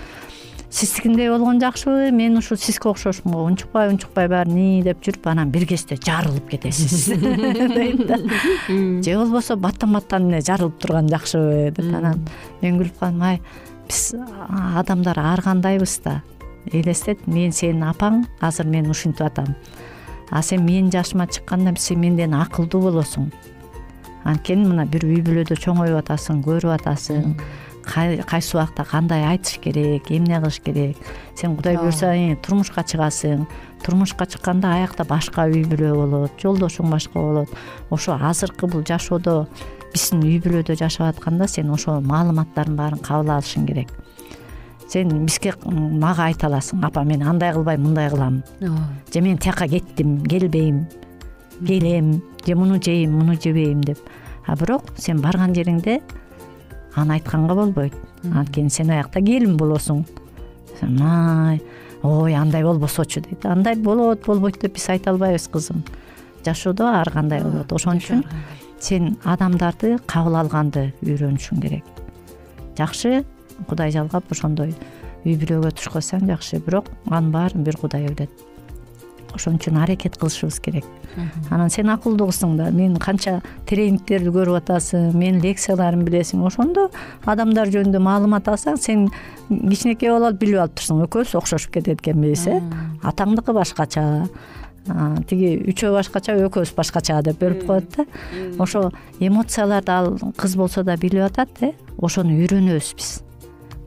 сиздикиндей 0.69 1.29
болгон 1.29 1.59
жакшыбы 1.59 2.11
мен 2.11 2.37
ушу 2.37 2.55
сизге 2.55 2.89
окшошумго 2.89 3.41
унчукпай 3.43 3.89
унчукпай 3.89 4.27
баары 4.29 4.81
деп 4.85 5.01
жүрүп 5.01 5.25
анан 5.31 5.49
бир 5.51 5.65
кезде 5.65 5.97
жарылып 5.97 6.49
кетесиз. 6.51 7.07
Дейт 7.75 8.05
да. 8.07 8.17
Же 8.67 9.17
болбосо 9.17 9.55
баттан 9.57 9.93
баттан 9.93 10.29
эле 10.29 10.41
жарылып 10.41 10.77
турган 10.79 11.09
жакшыбы 11.09 11.71
деп 11.75 11.95
анан 11.95 12.21
мен 12.61 12.77
күлүп 12.77 12.99
калдым 12.99 13.23
ай 13.23 13.41
биз 13.87 14.13
адамдар 14.77 15.19
ар 15.19 15.41
кандайбыз 15.41 15.99
да 16.05 16.21
элестет 16.71 17.25
мен 17.27 17.51
сенин 17.51 17.87
апаң 17.89 18.25
азыр 18.39 18.67
мен 18.67 18.89
ушинтип 18.89 19.25
атам. 19.25 19.55
А 20.29 20.43
сен 20.43 20.65
менин 20.65 20.91
жашыма 20.91 21.25
чыкканда 21.27 21.73
сен 21.81 21.99
менден 21.99 22.35
акылдуу 22.37 22.81
болосуң 22.81 23.31
анткени 24.29 24.67
мына 24.69 24.85
бир 24.85 25.05
үй 25.07 25.23
бүлөдө 25.25 25.57
чоңоюп 25.59 25.99
атасың 26.03 26.43
көрүп 26.45 26.75
атасың. 26.77 27.33
Кайсы 27.89 28.53
убакта 28.53 28.83
кандай 28.85 29.23
айтыш 29.25 29.57
керек 29.63 30.11
эмне 30.13 30.37
кылыш 30.39 30.59
керек? 30.61 30.97
Сен 31.35 31.55
кудай 31.57 31.77
буюрса 31.77 32.13
турмушка 32.45 32.83
чыгасың. 32.83 33.47
Турмушка 33.83 34.27
чыкканда 34.29 34.75
аякта 34.75 35.05
башка 35.09 35.47
үй 35.49 35.63
бүлө 35.65 35.95
болот 35.95 36.43
жолдошуң 36.43 36.91
башка 36.91 37.19
болот. 37.19 37.49
Ошо 37.89 38.19
азыркы 38.21 38.67
бул 38.67 38.83
жашоодо 38.85 39.47
биздин 39.93 40.21
үй 40.21 40.37
бүлөдө 40.43 40.75
жашап 40.77 41.15
атканда 41.15 41.47
сен 41.47 41.71
ошол 41.73 42.01
маалыматтардын 42.05 42.77
баарын 42.77 43.01
кабыл 43.01 43.33
алышың 43.39 43.65
керек. 43.65 43.89
Сен 44.89 45.25
бизге 45.25 45.53
мага 45.65 46.27
айта 46.29 46.47
аласың 46.47 46.83
апа 46.85 47.03
мен 47.05 47.21
андай 47.23 47.53
кылбайм 47.53 47.83
мындай 47.87 48.09
кылам 48.09 48.43
же 48.59 49.21
мен 49.21 49.37
тияка 49.37 49.67
кеттим 49.67 50.23
келбейм 50.25 50.87
келем 51.65 52.21
же 52.45 52.55
муну 52.55 52.81
жейм 52.81 53.17
муну 53.17 53.35
жебейм 53.35 53.81
деп. 53.81 53.99
А 54.45 54.55
бирок 54.55 54.83
сен 54.97 55.21
барган 55.21 55.53
жериңде 55.53 56.01
аны 56.95 57.13
айтканга 57.13 57.55
болбойт. 57.55 57.93
Анткени 58.23 58.69
сен 58.69 58.89
аякта 58.89 59.21
келин 59.21 59.57
болосуң. 59.57 60.05
Май 60.81 61.61
ой 62.03 62.35
андай 62.35 62.63
болбосочу 62.63 63.21
дейт. 63.21 63.45
Андай 63.45 63.75
болот 63.75 64.25
болбойт 64.25 64.59
деп 64.61 64.75
биз 64.75 64.89
айта 64.89 65.11
албайбыз 65.11 65.47
кызым. 65.47 65.83
Жашоодо 66.45 66.87
ар 66.87 67.11
кандай 67.11 67.43
болот. 67.43 67.71
Ошон 67.71 67.97
үчүн 67.97 68.23
сен 68.79 69.17
адамдарды 69.23 69.97
кабыл 70.07 70.39
алганды 70.39 70.93
үйрөнүшүң 71.03 71.61
керек. 71.61 71.83
Жакшы 72.77 73.25
кудай 73.67 73.91
жалгап 73.91 74.31
ошондой 74.31 74.73
үй 75.25 75.35
бүлөгө 75.35 75.73
туш 75.75 75.91
койсоң 75.91 76.27
жакшы. 76.27 76.61
Бирок 76.63 76.87
анын 77.09 77.31
баарын 77.31 77.63
бир 77.63 77.77
кудай 77.77 78.07
билет 78.07 78.31
ошон 79.35 79.57
үчүн 79.59 79.77
аракет 79.83 80.17
кылышыбыз 80.17 80.59
керек. 80.63 80.85
Анан 81.49 81.69
сен 81.69 81.89
акылдуу 81.89 82.29
кызсың 82.29 82.55
да 82.57 82.69
мен 82.71 82.97
канча 83.01 83.39
тренингтерди 83.69 84.31
көрүп 84.33 84.59
атасың 84.61 85.15
менин 85.17 85.41
лекцияларымды 85.43 86.09
билесиң 86.09 86.45
ошондо 86.45 86.89
адамдар 87.25 87.71
жөнүндө 87.73 88.01
маалымат 88.03 88.47
алсаң 88.51 88.77
сен 88.77 89.07
кичинекей 89.49 90.11
болуп 90.11 90.29
алып 90.29 90.39
билип 90.43 90.61
алып 90.63 90.77
турсуң 90.79 91.03
экөөбүз 91.07 91.35
окшошуп 91.39 91.73
кетет 91.77 92.01
экенбиз 92.01 92.47
э 92.47 92.59
атаңдыкы 93.03 93.53
башкача 93.57 94.05
тиги 95.29 95.55
үчөө 95.69 95.93
башкача 95.97 96.35
экөөбүз 96.37 96.73
башкача 96.77 97.21
деп 97.25 97.41
бөлүп 97.41 97.65
коет 97.67 97.89
да. 97.95 98.05
Ошо 98.59 98.91
эмоцияларды 99.19 99.91
ал 99.91 100.17
кыз 100.37 100.55
болсо 100.55 100.83
да 100.83 100.97
билип 100.97 101.25
атат 101.25 101.49
э 101.61 101.73
ошону 101.97 102.37
үйрөнөбүз 102.37 102.93
биз. 102.95 103.11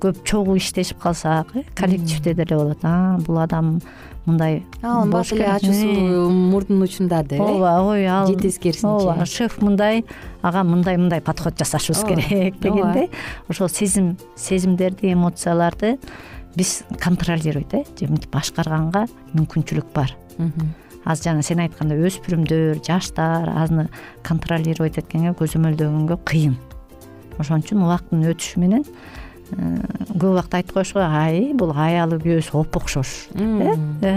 Көп 0.03 0.25
чогуу 0.25 0.57
иштешип 0.57 0.99
калсак 0.99 1.55
э 1.57 1.65
коллективде 1.75 2.35
деле 2.35 2.57
болот 2.57 2.79
а 2.83 3.19
бул 3.19 3.39
адам 3.39 3.81
мындай 4.27 4.63
бат 4.83 5.33
эле 5.33 5.47
ачуусу 5.51 6.31
мурдунун 6.31 6.83
учунда 6.83 7.23
деп 7.23 7.41
э? 7.41 7.43
Ооба 7.43 7.83
ой 7.83 8.07
ал 8.07 8.27
же 8.27 8.37
тескерисинче 8.37 9.09
ооба 9.09 9.27
шеф 9.27 9.61
мындай 9.61 10.05
ага 10.43 10.63
мындай 10.63 10.97
мындай 10.97 11.21
подход 11.21 11.59
жасашыбыз 11.59 12.05
керек 12.07 12.61
дегендей 12.61 13.11
ошол 13.49 13.69
сезим 13.69 14.17
сезимдерди 14.37 15.13
эмоцияларды 15.13 15.99
биз 16.55 16.85
контролировать 17.01 17.75
э? 17.75 17.85
Же 17.99 18.07
мынтип 18.07 18.31
башкарганга 18.31 19.07
мүмкүнчүлүк 19.35 19.91
бар. 19.95 20.15
Азыр 21.05 21.33
жана 21.33 21.43
сен 21.43 21.59
айткандай 21.59 21.99
өспүрүмдөр 21.99 22.79
жаштар 22.87 23.49
аны 23.49 23.89
контролировать 24.23 25.01
эткенге 25.03 25.35
көзөмөлдөгөнгө 25.35 26.21
кыйын. 26.23 26.55
Ошон 27.43 27.65
үчүн 27.65 27.83
убакыттын 27.83 28.23
өтүшү 28.31 28.63
менен 28.63 28.85
Э, 28.85 29.22
көп 29.53 30.29
убакта 30.33 30.61
айтып 30.61 30.77
коюш 30.77 30.93
го 30.97 31.03
ай 31.03 31.53
бул 31.59 31.73
аялы 31.77 32.19
күйөөсү 32.23 32.55
оп 32.61 32.77
окшош 32.79 33.11
э, 33.35 33.75
э? 34.03 34.13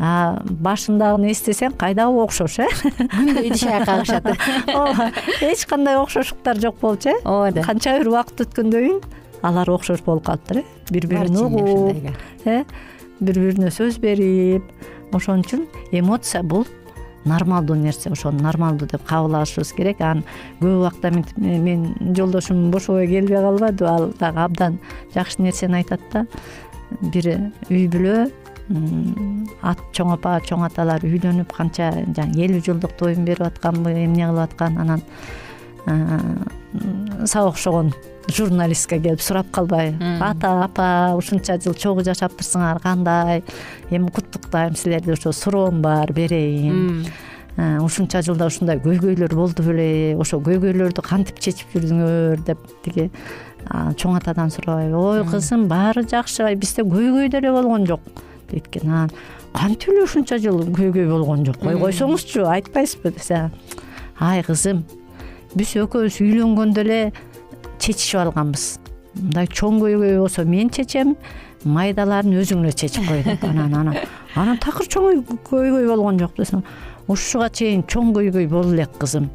а 0.00 0.40
башындагыны 0.44 1.30
эстесең 1.32 1.76
кайдагы 1.78 2.22
окшош 2.24 2.58
э? 2.64 2.68
Күндө 3.14 3.44
идиш 3.48 3.64
кагышат 3.86 4.28
ооба 4.74 5.10
эч 5.40 5.66
кандай 5.70 5.98
окшоштуктар 6.00 6.60
жок 6.60 6.80
болчу 6.80 7.10
э? 7.12 7.20
Ооба 7.24 7.52
да. 7.52 7.66
Канча 7.66 7.98
бир 7.98 8.10
убакыт 8.12 8.46
өткөндөн 8.46 8.88
кийин 8.88 9.00
алар 9.42 9.70
окшош 9.70 10.02
болуп 10.06 10.26
калыптыр 10.26 10.62
э? 10.62 10.64
Бири 10.90 11.10
бирин 11.10 11.36
угуп 11.36 11.96
э? 12.44 12.64
Бири 13.20 13.48
бирине 13.50 13.70
сөз 13.74 14.00
берип 14.02 14.64
ошон 15.14 15.44
үчүн 15.44 15.68
эмоция 15.92 16.42
бул 16.42 16.66
нормалдуу 17.24 17.76
нерсе 17.76 18.10
ошону 18.10 18.42
нормалдуу 18.42 18.88
деп 18.88 19.04
кабыл 19.06 19.34
алышыбыз 19.40 19.72
керек. 19.72 20.00
Анан 20.00 20.24
көп 20.60 20.78
убакта 20.78 21.10
мынтип 21.10 21.38
менин 21.38 22.14
жолдошум 22.16 22.70
бошобой 22.70 23.06
келбей 23.06 23.36
калбадыбы 23.36 23.88
ал 23.88 24.12
дагы 24.18 24.40
абдан 24.40 24.78
жакшы 25.14 25.42
нерсени 25.42 25.82
айтат 25.82 26.00
да. 26.12 26.26
Бир 27.00 27.52
үй 27.70 27.88
бүлө 27.88 28.30
чоң 29.92 30.12
апа 30.14 30.38
чоң 30.40 30.64
аталар 30.64 31.04
үйлөнүп 31.04 31.52
канча 31.52 31.90
жанаг 32.16 32.36
элүү 32.46 32.62
жылдык 32.64 32.96
тоюн 32.96 33.24
берип 33.24 33.44
атканбы 33.44 33.92
эмне 34.04 34.26
кылып 34.28 34.44
аткан 34.48 34.78
анан 34.78 35.02
сага 37.26 37.48
окшогон 37.50 37.92
журналистке 38.28 38.98
келип 39.00 39.20
сурап 39.20 39.50
калбайбы 39.50 40.16
ата 40.20 40.52
апа 40.64 40.88
ушунча 41.18 41.58
жыл 41.60 41.74
чогуу 41.74 42.04
жашаптырсыңар 42.06 42.80
кандай? 42.82 43.42
Эми 43.90 44.08
куттуктайм 44.10 44.76
силерди 44.76 45.12
ошо 45.12 45.32
суроом 45.32 45.82
бар 45.82 46.12
берейин. 46.12 47.06
Э, 47.56 47.78
ушунча 47.78 48.18
жылда 48.26 48.48
ушундай 48.50 48.80
көйгөйлөр 48.82 49.34
болду 49.34 49.62
беле 49.62 50.16
ошо 50.18 50.40
көйгөйлөрдү 50.42 51.04
кантип 51.06 51.38
чечип 51.38 51.70
жүрдүңөр 51.76 52.40
деп 52.48 52.58
тиги 52.82 53.10
чоң 53.70 54.16
атадан 54.18 54.50
сурабайбы 54.50 54.98
ой 54.98 55.22
кызым 55.28 55.68
баары 55.70 56.02
жакшы 56.02 56.48
бизде 56.58 56.82
көйгөй 56.82 57.30
деле 57.30 57.52
болгон 57.54 57.86
жок 57.86 58.00
дейт 58.50 58.66
экен 58.66 58.90
анан 58.90 59.14
кантип 59.52 59.92
эле 59.94 60.02
ушунча 60.02 60.40
жыл 60.42 60.64
көйгөй 60.66 61.06
болгон 61.06 61.46
жок? 61.46 61.62
Ой 61.62 61.78
койсоңузчу 61.78 62.42
айтпайсызбы 62.50 63.14
десе 63.14 63.52
ай 64.18 64.42
кызым 64.42 64.82
биз 65.54 65.76
экөөбүз 65.78 66.18
үйлөнгөндө 66.26 66.82
эле 66.82 67.00
чечишип 67.84 68.20
алганбыз. 68.24 68.64
Мындай 69.14 69.46
чоң 69.46 69.78
көйгөй 69.82 70.16
болсо 70.18 70.44
мен 70.48 70.70
чечем 70.74 71.14
майдаларын 71.64 72.34
өзүң 72.40 72.64
эле 72.64 72.72
чечип 72.72 73.06
кой 73.08 73.22
деп. 73.22 73.44
Анан 73.44 73.74
анан 73.74 74.00
анан 74.34 74.58
такыр 74.58 74.88
чоң 74.88 75.22
көйгөй 75.50 75.86
болгон 75.88 76.18
жок 76.18 76.34
десем 76.38 76.64
ушуга 77.08 77.50
чейин 77.50 77.84
чоң 77.84 78.14
көйгөй 78.16 78.48
болду 78.48 78.74
элек 78.74 78.96
кызым 78.98 79.28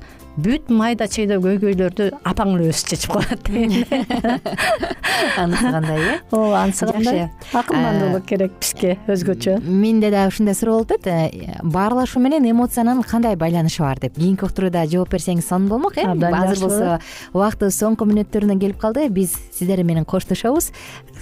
бүт 0.43 0.69
майда 0.73 1.07
чыйда 1.11 1.39
көйгөйлөрдү 1.43 2.11
апаң 2.31 2.57
өзү 2.59 2.93
чечип 2.93 3.15
дегендей 3.47 3.85
анысы 5.37 5.71
кандай 5.71 5.99
э? 5.99 6.19
Ооба 6.31 6.63
анысы 6.63 6.85
кандай. 6.87 7.29
Акылмандуулук 7.53 8.25
керек 8.27 8.53
бизге 8.59 8.97
өзгөчө. 9.09 9.59
Менде 9.63 10.11
дагы 10.13 10.33
ушундай 10.33 10.55
суроо 10.55 10.79
болуп 10.79 10.93
атат 10.95 11.07
э, 11.07 11.57
баарлашуу 11.63 12.21
менен 12.21 12.47
эмоциянын 12.49 13.01
кандай 13.03 13.35
байланышы 13.35 13.83
бар 13.83 13.99
деп. 13.99 14.15
Кийинки 14.15 14.45
уктуруда 14.45 14.85
жооп 14.87 15.13
берсеңиз 15.13 15.47
сонун 15.47 15.69
болмок 15.69 15.97
э? 15.97 16.05
Азыр 16.05 16.63
болсо 16.63 16.99
убактыбыз 17.33 17.79
соңку 17.79 18.07
мүнөттөрүнө 18.09 18.59
келип 18.59 18.79
калды. 18.79 19.07
Биз 19.09 19.35
сиздер 19.55 19.83
менен 19.83 20.05
коштошобуз 20.05 20.71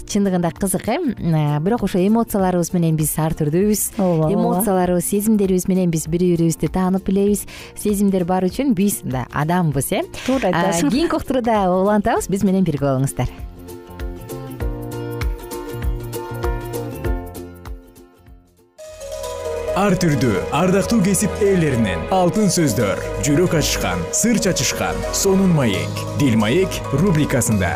чындыгында 0.06 0.52
кызык 0.54 0.88
э? 0.90 0.98
бирок 1.64 1.84
ошо 1.88 2.00
эмоцияларыбыз 2.00 2.74
менен 2.76 2.98
биз 3.00 3.16
ар 3.18 3.34
түрдүүбүз 3.38 3.98
ооба 3.98 4.32
эмоцияларыбыз 4.34 5.10
сезимдерибиз 5.10 5.68
менен 5.68 5.92
биз 5.92 6.08
бири 6.08 6.32
бирибизди 6.36 6.68
таанып 6.68 7.08
билебиз. 7.08 7.46
Сезимдер 7.76 8.26
бар 8.28 8.48
үчүн 8.48 8.74
биз 8.78 9.02
да 9.04 9.26
адамбыз 9.34 9.92
э? 9.92 10.06
Туура 10.26 10.52
айтасың. 10.52 10.92
Кийинки 10.94 11.18
уктурууда 11.18 11.68
улантабыз 11.72 12.30
биз 12.30 12.46
менен 12.48 12.68
бирге 12.68 12.90
болуңуздар. 12.90 13.32
Ар 19.78 19.94
түрдүү 20.02 20.40
ардактуу 20.58 21.04
кесип 21.06 21.44
ээлеринен 21.46 22.08
алтын 22.16 22.50
сөздөр 22.50 23.04
жүрөк 23.28 23.60
ачышкан 23.60 24.02
сыр 24.10 24.42
чачышкан 24.42 24.98
сонун 25.14 25.54
маек. 25.54 26.04
Дил 26.18 26.34
маек 26.42 26.82
рубрикасында 26.98 27.76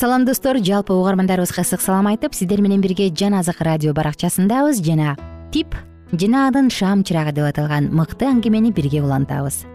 салам 0.00 0.24
достор. 0.24 0.56
Жалпы 0.56 0.94
угармандарыбызга 0.94 1.60
ысык 1.60 1.82
салам 1.84 2.06
айтып 2.08 2.32
сиздер 2.32 2.62
менен 2.64 2.80
бирге 2.80 3.10
жан 3.12 3.34
азык 3.36 3.60
радио 3.60 3.92
баракчасындабыз 3.92 4.80
жана 4.80 5.12
тип 5.52 5.74
жынаадын 6.12 6.70
шам 6.72 7.02
чырагы 7.04 7.34
деп 7.36 7.44
аталган 7.44 7.90
мыкты 7.92 8.24
аңгемени 8.24 8.72
бирге 8.72 9.02
улантабыз. 9.02 9.66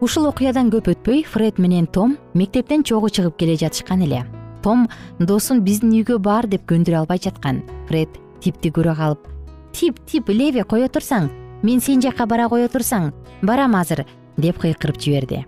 Ушул 0.00 0.28
окуядан 0.30 0.70
көп 0.70 0.92
өтпөй 0.94 1.24
фред 1.26 1.58
менен 1.58 1.88
том 1.90 2.14
мектептен 2.34 2.84
чогуу 2.84 3.10
чыгып 3.10 3.40
келе 3.42 3.56
жатышкан 3.56 4.04
эле. 4.06 4.22
Том 4.62 4.86
досун 5.18 5.64
биздин 5.66 5.90
үйгө 5.90 6.20
бар 6.22 6.46
деп 6.46 6.62
көндүрө 6.70 7.00
албай 7.02 7.18
жаткан. 7.18 7.64
Фред 7.88 8.20
типти 8.40 8.70
көрө 8.70 8.94
калып 8.94 9.26
тип 9.72 9.98
тип 10.06 10.28
леви 10.28 10.62
кое 10.62 10.86
турсаң 10.86 11.26
мен 11.62 11.80
сен 11.80 12.00
жака 12.00 12.26
бара 12.26 12.46
кое 12.48 12.68
турсаң 12.68 13.10
барам 13.42 13.74
азыр 13.74 14.04
деп 14.36 14.62
кыйкырып 14.62 15.00
жиберди 15.00 15.42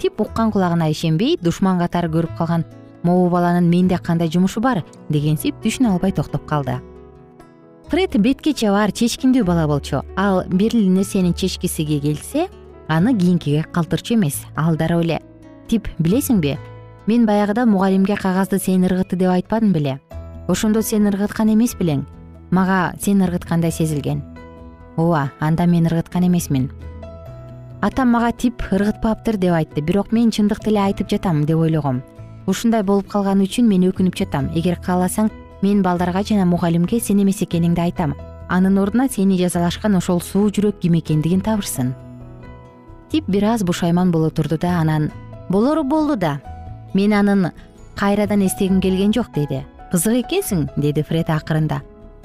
тип 0.00 0.20
уккан 0.20 0.50
кулагына 0.50 0.88
ишенбей 0.90 1.36
душман 1.42 1.78
катары 1.78 2.08
көрүп 2.08 2.36
калган 2.38 2.64
могу 3.02 3.28
баланын 3.30 3.68
менде 3.68 3.98
кандай 3.98 4.30
жумушу 4.32 4.60
бар? 4.60 4.82
дегенсип 5.08 5.54
түшүнө 5.62 5.92
албай 5.92 6.12
токтоп 6.12 6.46
калды. 6.46 6.80
Фред 7.90 8.16
бетке 8.22 8.52
чабар 8.54 8.92
чечкиндүү 8.92 9.44
бала 9.44 9.66
болчу. 9.66 10.02
Ал 10.16 10.44
бир 10.48 10.74
нерсени 10.74 11.32
чечкиси 11.34 11.84
келсе 11.84 12.48
аны 12.88 13.16
кийинкиге 13.18 13.64
калтырчу 13.72 14.14
эмес 14.14 14.44
ал 14.56 14.76
дароо 14.76 15.00
эле. 15.02 15.20
Тип 15.68 15.88
билесиңби? 15.98 16.56
Мен 17.06 17.26
баягыда 17.26 17.66
мугалимге 17.66 18.16
кагазды 18.16 18.58
сен 18.58 18.84
ыргытты 18.84 19.16
деп 19.16 19.30
айтпадым 19.30 19.72
беле. 19.72 20.00
Ошондо 20.48 20.82
сен 20.82 21.08
ыргыткан 21.08 21.52
эмес 21.52 21.74
белең. 21.74 22.06
Мага 22.50 22.94
сен 23.00 23.22
ыргыткандай 23.22 23.72
сезилген. 23.72 24.22
Ооба 24.96 25.32
анда 25.40 25.66
мен 25.66 25.86
ыргыткан 25.86 26.26
эмесмин 26.26 26.70
атам 27.80 28.10
мага 28.12 28.32
тип 28.32 28.62
ыргытпаптыр 28.70 29.36
деп 29.36 29.54
айтты. 29.54 29.80
Бирок 29.80 30.12
мен 30.12 30.30
чындыкты 30.30 30.70
эле 30.70 30.80
айтып 30.80 31.08
жатам 31.10 31.44
деп 31.44 31.58
ойлогом. 31.58 32.02
Ушундай 32.46 32.82
болуп 32.82 33.08
калганы 33.08 33.44
үчүн 33.44 33.68
мен 33.68 33.88
өкүнүп 33.88 34.16
жатам. 34.16 34.50
Эгер 34.54 34.76
кааласаң 34.84 35.30
мен 35.62 35.82
балдарга 35.82 36.22
жана 36.22 36.46
мугалимге 36.46 37.00
сен 37.00 37.22
эмес 37.22 37.42
экениңди 37.42 37.80
айтам. 37.80 38.14
Анын 38.48 38.78
ордуна 38.78 39.08
сени 39.08 39.38
жазалашкан 39.38 39.96
ошол 39.96 40.20
суу 40.20 40.50
жүрөк 40.50 40.80
ким 40.80 40.98
экендигин 40.98 41.40
табышсын 41.40 41.94
тип 43.10 43.24
бир 43.28 43.44
аз 43.44 43.64
бушайман 43.64 44.10
боло 44.10 44.30
турду 44.30 44.58
да 44.58 44.80
анан 44.80 45.10
болору 45.48 45.82
болду 45.84 46.16
да. 46.16 46.40
Мен 46.94 47.12
анын 47.12 47.50
кайрадан 47.96 48.46
эстегим 48.46 48.80
келген 48.80 49.12
жок 49.12 49.32
деди. 49.34 49.64
Кызык 49.92 50.24
экенсиң 50.24 50.68
деди 50.76 51.02
фред 51.02 51.30
акырында. 51.30 51.82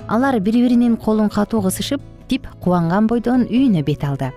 Алар 0.07 0.39
бири 0.39 0.61
биринин 0.61 0.97
колун 0.97 1.29
катуу 1.29 1.61
кысышып 1.61 2.01
тип 2.27 2.47
кубанган 2.61 3.07
бойдон 3.07 3.47
үйүнө 3.49 3.83
бет 3.83 4.03
алды 4.03 4.31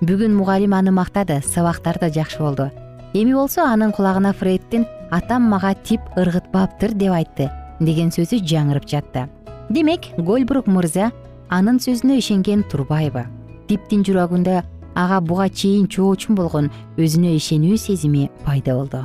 бүгүн 0.00 0.34
мугалим 0.34 0.74
аны 0.74 0.90
мактады 0.90 1.40
сабактар 1.42 1.98
да 2.00 2.10
жакшы 2.10 2.38
болду. 2.38 2.70
Эми 3.14 3.34
болсо 3.34 3.62
анын 3.62 3.92
кулагына 3.92 4.32
фреддин 4.32 4.86
атам 5.10 5.42
мага 5.42 5.74
тип 5.74 6.00
ыргытпаптыр 6.16 6.94
деп 6.94 7.12
айтты 7.12 7.50
деген 7.80 8.10
сөзү 8.10 8.42
жаңырып 8.42 8.88
жатты. 8.88 9.28
Демек 9.70 10.10
гольбрук 10.18 10.66
мырза 10.66 11.12
анын 11.48 11.78
сөзүнө 11.78 12.18
ишенген 12.18 12.64
турбайбы 12.70 13.26
типтин 13.68 14.02
жүрөгүндө 14.04 14.62
ага 14.94 15.20
буга 15.20 15.48
чейин 15.48 15.86
чоочун 15.88 16.36
болгон 16.38 16.70
өзүнө 16.96 17.34
ишенүү 17.38 17.76
сезими 17.78 18.30
пайда 18.44 18.74
болду. 18.76 19.04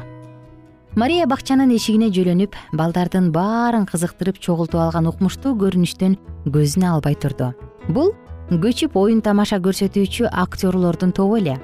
Мария 0.95 1.27
бакчанын 1.29 1.71
эшигине 1.75 2.09
жөлөнүп 2.13 2.55
балдардын 2.73 3.29
баарын 3.31 3.85
кызыктырып 3.89 4.39
чогултуп 4.41 4.81
алган 4.81 5.07
укмуштуу 5.07 5.53
көрүнүштөн 5.61 6.17
көзүн 6.49 6.87
албай 6.89 7.15
турду. 7.15 7.53
Бул 7.87 8.13
көчүп 8.57 8.95
оюн 8.97 9.21
тамаша 9.21 9.59
көрсөтүүчү 9.61 10.29
актерлордун 10.31 11.11
тобу 11.13 11.37
эле. 11.37 11.59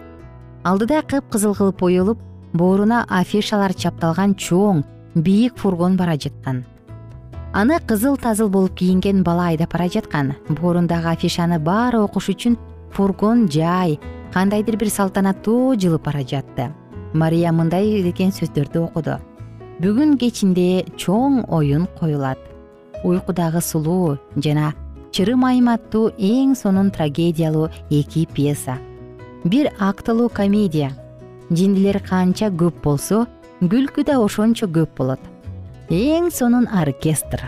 Алдыда 0.64 1.02
кыпкызыл 1.02 1.56
кылып 1.58 1.80
боелуп 1.80 2.20
бооруна 2.54 3.06
афишалар 3.10 3.74
чапталган 3.74 4.36
чоң 4.38 4.84
бийик 5.16 5.58
фургон 5.58 5.98
бара 5.98 6.14
жаткан. 6.14 6.64
Аны 7.54 7.80
кызыл 7.88 8.18
тазыл 8.18 8.50
болуп 8.50 8.76
кийинген 8.78 9.24
бала 9.24 9.48
айдап 9.48 9.74
бара 9.74 9.90
жаткан. 9.90 10.36
Боорундагы 10.50 11.10
афишаны 11.10 11.60
баары 11.60 12.04
окуш 12.04 12.30
үчүн 12.30 12.58
фургон 12.92 13.48
жай 13.50 14.00
кандайдыр 14.34 14.78
бир 14.78 14.90
салтанаттуу 14.90 15.76
жылып 15.76 16.06
бара 16.06 16.22
жатты. 16.22 16.70
Мария 17.14 17.52
мындай 17.52 18.04
деген 18.04 18.30
сөздөрдү 18.30 18.86
окуду. 18.92 19.18
Бүгүн 19.82 20.18
кечинде 20.22 20.86
чоң 20.98 21.46
оюн 21.50 21.88
коюлат. 22.00 22.38
Уйкудагы 23.04 23.62
сулуу 23.62 24.18
жана 24.36 24.74
чырым 25.16 25.46
айым 25.48 25.70
аттуу 25.72 26.10
эң 26.20 26.56
сонун 26.60 26.92
трагедиялуу 26.92 27.70
эки 27.90 28.26
пьеса. 28.28 28.78
Бир 29.46 29.72
актылуу 29.80 30.28
комедия. 30.28 30.92
Жиндилер 31.50 32.02
канча 32.04 32.50
көп 32.52 32.82
болсо 32.84 33.26
күлкү 33.62 34.04
да 34.04 34.20
ошончо 34.20 34.68
көп 34.68 34.98
болот. 34.98 35.22
Эң 35.90 36.32
сонун 36.34 36.68
оркестр 36.68 37.46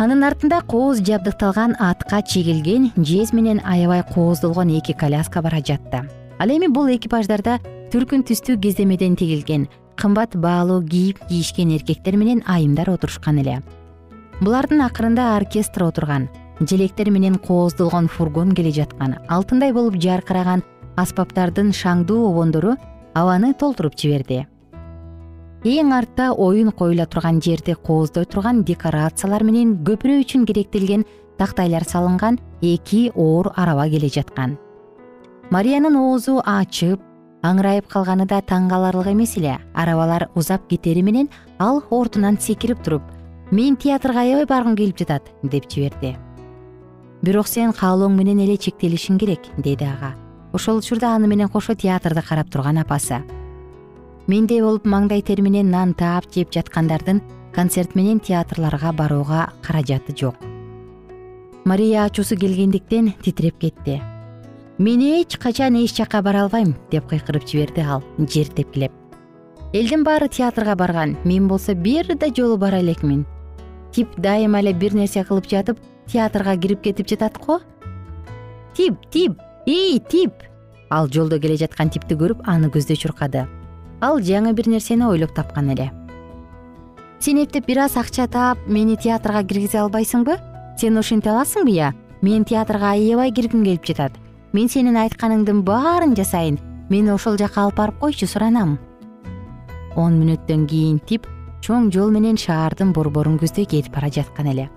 анын 0.00 0.22
артында 0.24 0.60
кооз 0.68 1.00
жабдыкталган 1.04 1.74
атка 1.80 2.22
чегилген 2.22 2.90
жез 2.96 3.32
менен 3.36 3.60
аябай 3.64 4.02
кооздолгон 4.14 4.70
эки 4.78 4.92
коляска 4.92 5.42
бара 5.42 5.60
жатты. 5.60 6.04
Ал 6.38 6.48
эми 6.48 6.68
бул 6.72 6.88
экипаждарда 6.88 7.58
түркүн 7.92 8.24
түстүү 8.28 8.56
кездемеден 8.60 9.16
тигилген 9.16 9.68
кымбат 9.96 10.36
баалуу 10.36 10.80
кийим 10.82 11.16
кийишкен 11.28 11.76
эркектер 11.76 12.16
менен 12.16 12.42
айымдар 12.46 12.90
отурушкан 12.90 13.42
эле 13.44 13.60
булардын 14.40 14.80
акырында 14.80 15.34
оркестр 15.36 15.84
отурган. 15.84 16.28
Желектер 16.60 17.10
менен 17.12 17.36
кооздолгон 17.36 18.08
фургон 18.08 18.54
келе 18.56 18.72
жаткан. 18.72 19.18
Алтындай 19.28 19.72
болуп 19.72 19.98
жаркыраган 20.00 20.62
аспаптардын 20.96 21.72
шаңдуу 21.76 22.30
обондору 22.30 22.76
абаны 23.14 23.52
толтуруп 23.54 23.98
жиберди. 24.00 24.46
Эң 25.64 25.92
артта 25.92 26.30
оюн 26.32 26.72
коюла 26.72 27.04
турган 27.06 27.42
жерди 27.44 27.74
кооздой 27.74 28.24
турган 28.24 28.64
декорациялар 28.64 29.44
менен 29.44 29.76
көпүрө 29.84 30.22
үчүн 30.24 30.48
керектелген 30.48 31.04
тактайлар 31.36 31.84
салынган 31.84 32.40
эки 32.62 33.10
оор 33.14 33.52
араба 33.56 33.88
келе 33.92 34.08
жаткан. 34.08 34.56
Мариянын 35.50 35.96
оозу 36.00 36.40
ачып 36.46 37.00
аңырайып 37.44 37.92
калганы 37.92 38.24
да 38.24 38.40
таң 38.40 38.68
каларлык 38.72 39.12
эмес 39.12 39.36
эле. 39.36 39.58
Арабалар 39.74 40.30
узап 40.34 40.68
кетери 40.68 41.02
менен 41.02 41.28
ал 41.58 41.82
ордунан 41.90 42.38
секирип 42.40 42.82
туруп 42.84 43.02
мен 43.50 43.76
театрга 43.76 44.20
аябай 44.22 44.46
баргым 44.46 44.76
келип 44.78 44.98
жатат 44.98 45.26
деп 45.42 45.66
жиберди. 45.70 46.14
Бирок 47.22 47.48
сен 47.50 47.72
каалооң 47.74 48.14
менен 48.14 48.38
эле 48.38 48.54
чектелишиң 48.56 49.18
керек 49.18 49.48
деди 49.58 49.84
ага. 49.84 50.14
Ошол 50.54 50.78
учурда 50.78 51.16
аны 51.16 51.26
менен 51.26 51.48
кошо 51.48 51.74
театрды 51.74 52.22
карап 52.22 52.50
турган 52.50 52.78
апасы. 52.78 53.22
Мендей 54.26 54.62
болуп 54.62 54.86
маңдай 54.86 55.22
тери 55.22 55.42
менен 55.42 55.70
нан 55.70 55.94
таап 55.94 56.30
жеп 56.30 56.52
жаткандардын 56.54 57.20
концерт 57.52 57.96
менен 57.96 58.20
театрларга 58.20 58.92
барууга 58.92 59.50
каражаты 59.62 60.14
жок. 60.16 60.36
Мария 61.64 62.04
ачуусу 62.04 62.36
келгендиктен 62.36 63.14
титиреп 63.22 63.58
кетти. 63.58 64.00
Мен 64.78 65.00
эч 65.00 65.36
качан 65.36 65.74
эч 65.74 65.96
жакка 65.96 66.22
бара 66.22 66.44
албайм 66.44 66.76
деп 66.90 67.10
кыйкырып 67.10 67.46
жиберди 67.46 67.80
ал 67.80 68.04
жер 68.18 68.46
тепкилеп 68.46 68.92
элдин 69.72 70.02
баары 70.04 70.28
театрга 70.28 70.74
барган. 70.74 71.16
Мен 71.24 71.48
болсо 71.48 71.74
бир 71.74 72.06
да 72.16 72.26
жолу 72.34 72.56
бара 72.56 72.80
элекмин 72.80 73.26
тип 73.92 74.16
дайыма 74.16 74.60
эле 74.60 74.72
бир 74.72 74.94
нерсе 74.94 75.24
кылып 75.24 75.48
жатып 75.50 75.78
театрга 76.10 76.56
кирип 76.56 76.82
кетип 76.82 77.08
жатат 77.08 77.38
го. 77.38 77.60
Тип 78.74 78.96
тип 79.10 79.38
эй 79.66 80.00
тип. 80.00 80.32
Ал 80.90 81.08
жолдо 81.08 81.38
келе 81.40 81.56
жаткан 81.56 81.90
типти 81.90 82.14
көрүп 82.14 82.42
аны 82.46 82.70
көздөй 82.70 82.96
чуркады. 82.96 83.46
Ал 84.00 84.18
жаңы 84.18 84.52
бир 84.52 84.68
нерсени 84.68 85.06
ойлоп 85.06 85.34
тапкан 85.34 85.70
эле. 85.70 85.90
Сен 87.20 87.42
эптеп 87.42 87.66
бир 87.66 87.84
аз 87.84 87.96
акча 87.96 88.26
таап 88.26 88.58
мени 88.66 88.96
театрга 88.96 89.44
киргизе 89.44 89.78
албайсыңбы? 89.84 90.38
Сен 90.78 90.98
ошенте 90.98 91.30
аласыңбы 91.30 91.70
я? 91.70 91.94
Мен 92.22 92.44
театрга 92.44 92.94
аябай 92.96 93.30
киргим 93.30 93.64
келип 93.64 93.84
жатат. 93.84 94.12
Мен 94.52 94.68
сенин 94.68 94.96
айтканыңдын 94.96 95.62
баарын 95.62 96.16
жасайын. 96.16 96.58
Мени 96.88 97.12
ошол 97.12 97.36
жака 97.38 97.66
алып 97.66 97.76
барып 97.76 98.00
койчу 98.00 98.26
суранам 98.26 98.78
он 99.96 100.18
мүнөттөн 100.20 100.66
кийин 100.70 100.98
тип 101.06 101.26
чоң 101.60 101.90
жол 101.92 102.10
менен 102.10 102.38
шаардын 102.40 102.92
борборун 102.96 103.38
көздөй 103.40 103.66
кетип 103.68 103.94
бара 103.94 104.08
жаткан 104.10 104.48
эле. 104.52 104.68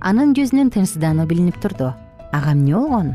Анын 0.00 0.32
жүзүнөн 0.36 0.70
тынчсыздануу 0.72 1.26
билинип 1.26 1.58
турду. 1.60 1.92
Ага 2.32 2.52
эмне 2.52 2.74
болгон? 2.74 3.14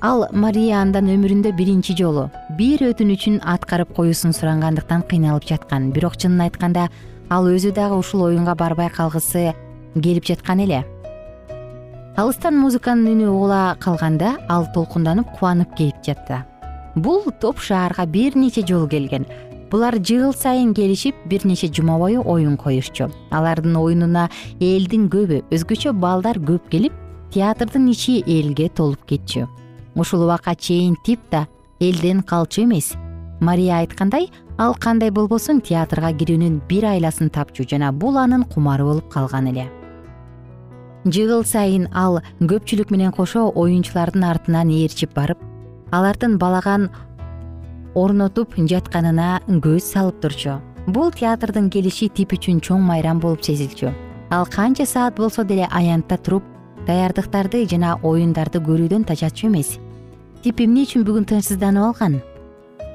Ал 0.00 0.28
мария 0.32 0.78
андан 0.78 1.10
өмүрүндө 1.10 1.50
биринчи 1.58 1.96
жолу 1.98 2.28
бир 2.58 2.84
өтүнүчүн 2.86 3.40
аткарып 3.42 3.90
коюусун 3.96 4.32
сурангандыктан 4.32 5.02
кыйналып 5.10 5.48
жаткан. 5.48 5.90
Бирок 5.90 6.14
чынын 6.16 6.46
айтканда 6.46 6.86
ал 7.28 7.48
өзү 7.50 7.72
дагы 7.74 7.98
ушул 7.98 8.22
оюнга 8.28 8.54
барбай 8.54 8.90
калгысы 8.94 9.54
келип 9.98 10.24
жаткан 10.24 10.62
эле. 10.62 10.84
Алыстан 12.16 12.56
музыканын 12.62 13.10
үнү 13.10 13.26
угула 13.32 13.76
калганда 13.82 14.36
ал 14.48 14.70
толкунданып 14.74 15.34
кубанып 15.34 15.74
кейип 15.74 15.98
жатты. 16.06 16.44
Бул 16.94 17.28
топ 17.40 17.58
шаарга 17.58 18.06
бир 18.06 18.36
нече 18.36 18.64
жолу 18.66 18.88
келген 18.88 19.26
булар 19.70 19.98
жыл 20.00 20.32
сайын 20.32 20.72
келишип 20.74 21.14
бир 21.28 21.44
нече 21.44 21.68
жума 21.68 21.98
бою 21.98 22.22
оюн 22.24 22.56
коюшчу. 22.56 23.10
Алардын 23.30 23.76
оюнуна 23.76 24.28
элдин 24.60 25.08
көбү 25.12 25.42
өзгөчө 25.52 25.92
балдар 25.92 26.38
көп 26.38 26.68
келип 26.70 26.92
театрдын 27.32 27.88
ичи 27.92 28.22
элге 28.26 28.68
толуп 28.68 29.04
кетчү. 29.06 29.46
Ушул 29.94 30.24
убакка 30.24 30.54
чейин 30.54 30.96
тип 31.04 31.20
да 31.30 31.46
элден 31.80 32.22
калчу 32.22 32.62
эмес. 32.62 32.94
Мария 33.40 33.78
айткандай 33.78 34.30
ал 34.58 34.74
кандай 34.74 35.10
болбосун 35.10 35.60
театрга 35.60 36.12
кирүүнүн 36.12 36.62
бир 36.68 36.88
айласын 36.92 37.30
тапчу 37.30 37.68
жана 37.68 37.92
бул 37.92 38.16
анын 38.18 38.44
кумары 38.44 38.84
болуп 38.84 39.08
калган 39.12 39.52
эле. 39.52 39.68
Жыл 41.04 41.44
сайын 41.44 41.86
ал 41.94 42.20
көпчүлүк 42.40 42.90
менен 42.90 43.12
кошо 43.12 43.46
оюнчулардын 43.54 44.24
артынан 44.24 44.72
ээрчип 44.74 45.14
барып 45.14 45.38
алардын 45.92 46.36
балаган 46.38 46.90
орнотуп 47.94 48.56
жатканына 48.56 49.40
көз 49.48 49.92
салып 49.92 50.20
турчу. 50.20 50.58
Бул 50.86 51.10
театрдын 51.12 51.70
келиши 51.70 52.08
тип 52.08 52.32
үчүн 52.32 52.60
чоң 52.60 52.80
майрам 52.80 53.20
болуп 53.20 53.42
сезилчү. 53.42 53.92
Ал 54.30 54.46
канча 54.46 54.86
саат 54.86 55.16
болсо 55.16 55.44
деле 55.44 55.68
аянтта 55.70 56.16
туруп 56.16 56.42
даярдыктарды 56.86 57.66
жана 57.68 57.98
оюндарды 58.02 58.58
көрүүдөн 58.58 59.04
тажачу 59.04 59.48
эмес. 59.48 59.78
Тип 60.42 60.60
эмне 60.60 60.84
үчүн 60.84 61.04
бүгүн 61.04 61.28
тынчсызданып 61.28 61.84
алган? 61.84 62.20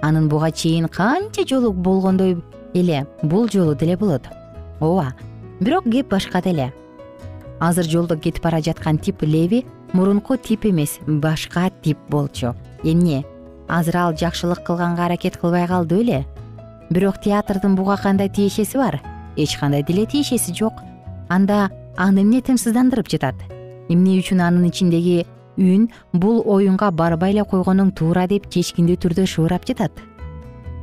Анын 0.01 0.29
буга 0.29 0.51
чейин 0.51 0.87
канча 0.87 1.45
жолу 1.47 1.73
болгондой 1.73 2.37
эле 2.73 3.05
бул 3.21 3.49
жолу 3.49 3.75
деле 3.75 3.97
болот. 3.97 4.29
Ооба 4.79 5.13
бирок 5.59 5.85
кеп 5.89 6.09
башкада 6.09 6.49
эле 6.49 6.73
азыр 7.59 7.85
жолдо 7.85 8.17
кетип 8.17 8.43
бара 8.43 8.61
жаткан 8.61 8.97
тип 8.97 9.21
леви 9.21 9.65
мурунку 9.93 10.37
тип 10.37 10.65
эмес 10.65 10.99
башка 11.07 11.69
тип 11.81 11.97
болчу. 12.09 12.55
Эмне 12.83 13.23
азыр 13.67 13.97
ал 13.97 14.15
жакшылык 14.15 14.63
кылганга 14.63 15.05
аракет 15.05 15.37
кылбай 15.37 15.67
калды 15.67 15.97
беле 15.97 16.25
бирок 16.89 17.19
театрдын 17.21 17.75
буга 17.75 17.97
кандай 17.97 18.29
тиешеси 18.29 18.77
бар? 18.77 19.01
Эч 19.35 19.57
кандай 19.57 19.83
деле 19.83 20.05
тиешеси 20.05 20.53
жок. 20.53 20.73
Анда 21.29 21.69
аны 21.97 22.21
эмне 22.21 22.41
тынчсыздандырып 22.41 23.09
жатат? 23.09 23.35
Эмне 23.89 24.19
үчүн 24.19 24.41
анын 24.41 24.69
ичиндеги 24.69 25.25
үн 25.57 25.89
бул 26.13 26.43
оюнга 26.45 26.91
барбай 26.91 27.33
эле 27.33 27.43
койгонуң 27.43 27.93
туура 27.97 28.27
деп 28.27 28.49
чечкиндүү 28.49 28.97
түрдө 28.97 29.25
шыбырап 29.25 29.65
жатат? 29.65 29.91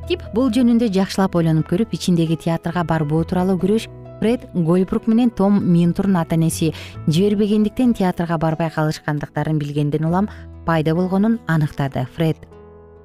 Тип 0.09 0.23
бул 0.35 0.51
жөнүндө 0.51 0.91
жакшылап 0.91 1.37
ойлонуп 1.39 1.71
көрүп 1.71 1.95
ичиндеги 1.95 2.37
театрга 2.37 2.85
барбоо 2.85 3.23
тууралуу 3.25 3.59
күрөш 3.63 3.89
фред 4.21 4.49
гольбрук 4.55 5.07
менен 5.07 5.31
том 5.31 5.63
минтурдун 5.73 6.17
ата 6.17 6.35
энеси 6.35 6.73
жибербегендиктен 7.07 7.95
театрга 7.95 8.39
барбай 8.39 8.71
калышкандыктарын 8.71 9.59
билгенден 9.59 10.05
улам 10.05 10.29
пайда 10.67 10.95
болгонун 10.95 11.39
аныктады. 11.47 12.07
Фред 12.17 12.50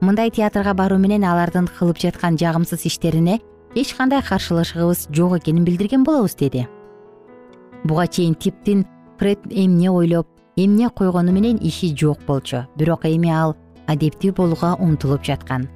мындай 0.02 0.32
театрга 0.32 0.74
баруу 0.74 1.00
менен 1.00 1.24
алардын 1.24 1.68
кылып 1.68 2.00
жаткан 2.00 2.38
жагымсыз 2.38 2.86
иштерине 2.86 3.40
эч 3.76 3.94
кандай 3.96 4.22
каршылыгыбыз 4.22 5.08
жок 5.12 5.38
экенин 5.38 5.66
билдирген 5.66 6.04
болобуз 6.04 6.36
деди. 6.36 6.68
Буга 7.84 8.08
чейин 8.08 8.36
типтин 8.36 8.86
фред 9.20 9.40
эмне 9.50 9.92
ойлоп 9.92 10.28
эмне 10.56 10.90
койгону 10.90 11.32
менен 11.32 11.58
иши 11.62 11.96
жок 11.96 12.20
болчу. 12.28 12.66
Бирок 12.76 13.06
эми 13.06 13.30
ал 13.30 13.56
адептүү 13.88 14.34
болууга 14.34 14.76
умтулуп 14.80 15.24
жаткан. 15.24 15.70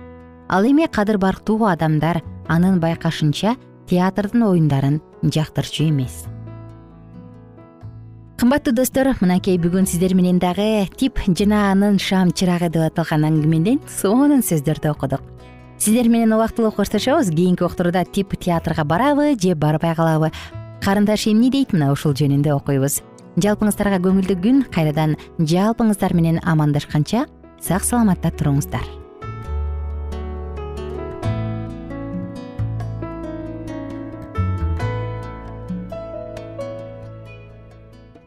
Ал 0.49 0.63
эми 0.63 0.87
кадыр 0.87 1.17
барктуу 1.17 1.65
адамдар 1.65 2.23
анын 2.47 2.79
байкашынча 2.79 3.55
театрдын 3.87 4.43
оюндарын 4.43 5.01
жактырчу 5.23 5.83
эмес 5.89 6.25
кымбаттуу 8.39 8.71
достор 8.71 9.09
мынакей 9.19 9.57
бүгүн 9.59 9.83
сиздер 9.83 10.13
менен 10.15 10.37
дагы 10.39 10.87
тип 10.95 11.17
жана 11.35 11.73
анын 11.73 11.97
шам 11.99 12.29
чырагы 12.31 12.69
деп 12.71 12.85
аталган 12.85 13.25
аңгемеден 13.27 13.81
сонун 13.91 14.39
сөздөрдү 14.47 14.93
окудук. 14.93 15.19
Сиздер 15.77 16.07
менен 16.07 16.31
убактылуу 16.37 16.71
коштошобуз 16.71 17.33
кийинки 17.35 17.65
уктурууда 17.67 18.05
тип 18.05 18.37
театрга 18.39 18.85
барабы 18.85 19.35
же 19.35 19.55
барбай 19.55 19.93
калабы 19.93 20.31
карындаш 20.79 21.27
эмне 21.27 21.51
дейт 21.51 21.73
мына 21.73 21.91
ушул 21.91 22.15
жөнүндө 22.15 22.55
окуйбуз. 22.55 23.01
Жалпыңыздарга 23.35 23.99
көңүлдүү 24.07 24.39
күн 24.39 24.63
кайрадан 24.71 25.17
жалпыңыздар 25.39 26.15
менен 26.15 26.39
амандашканча 26.39 27.25
сак 27.59 27.83
саламатта 27.83 28.31
туруңуздар 28.31 28.87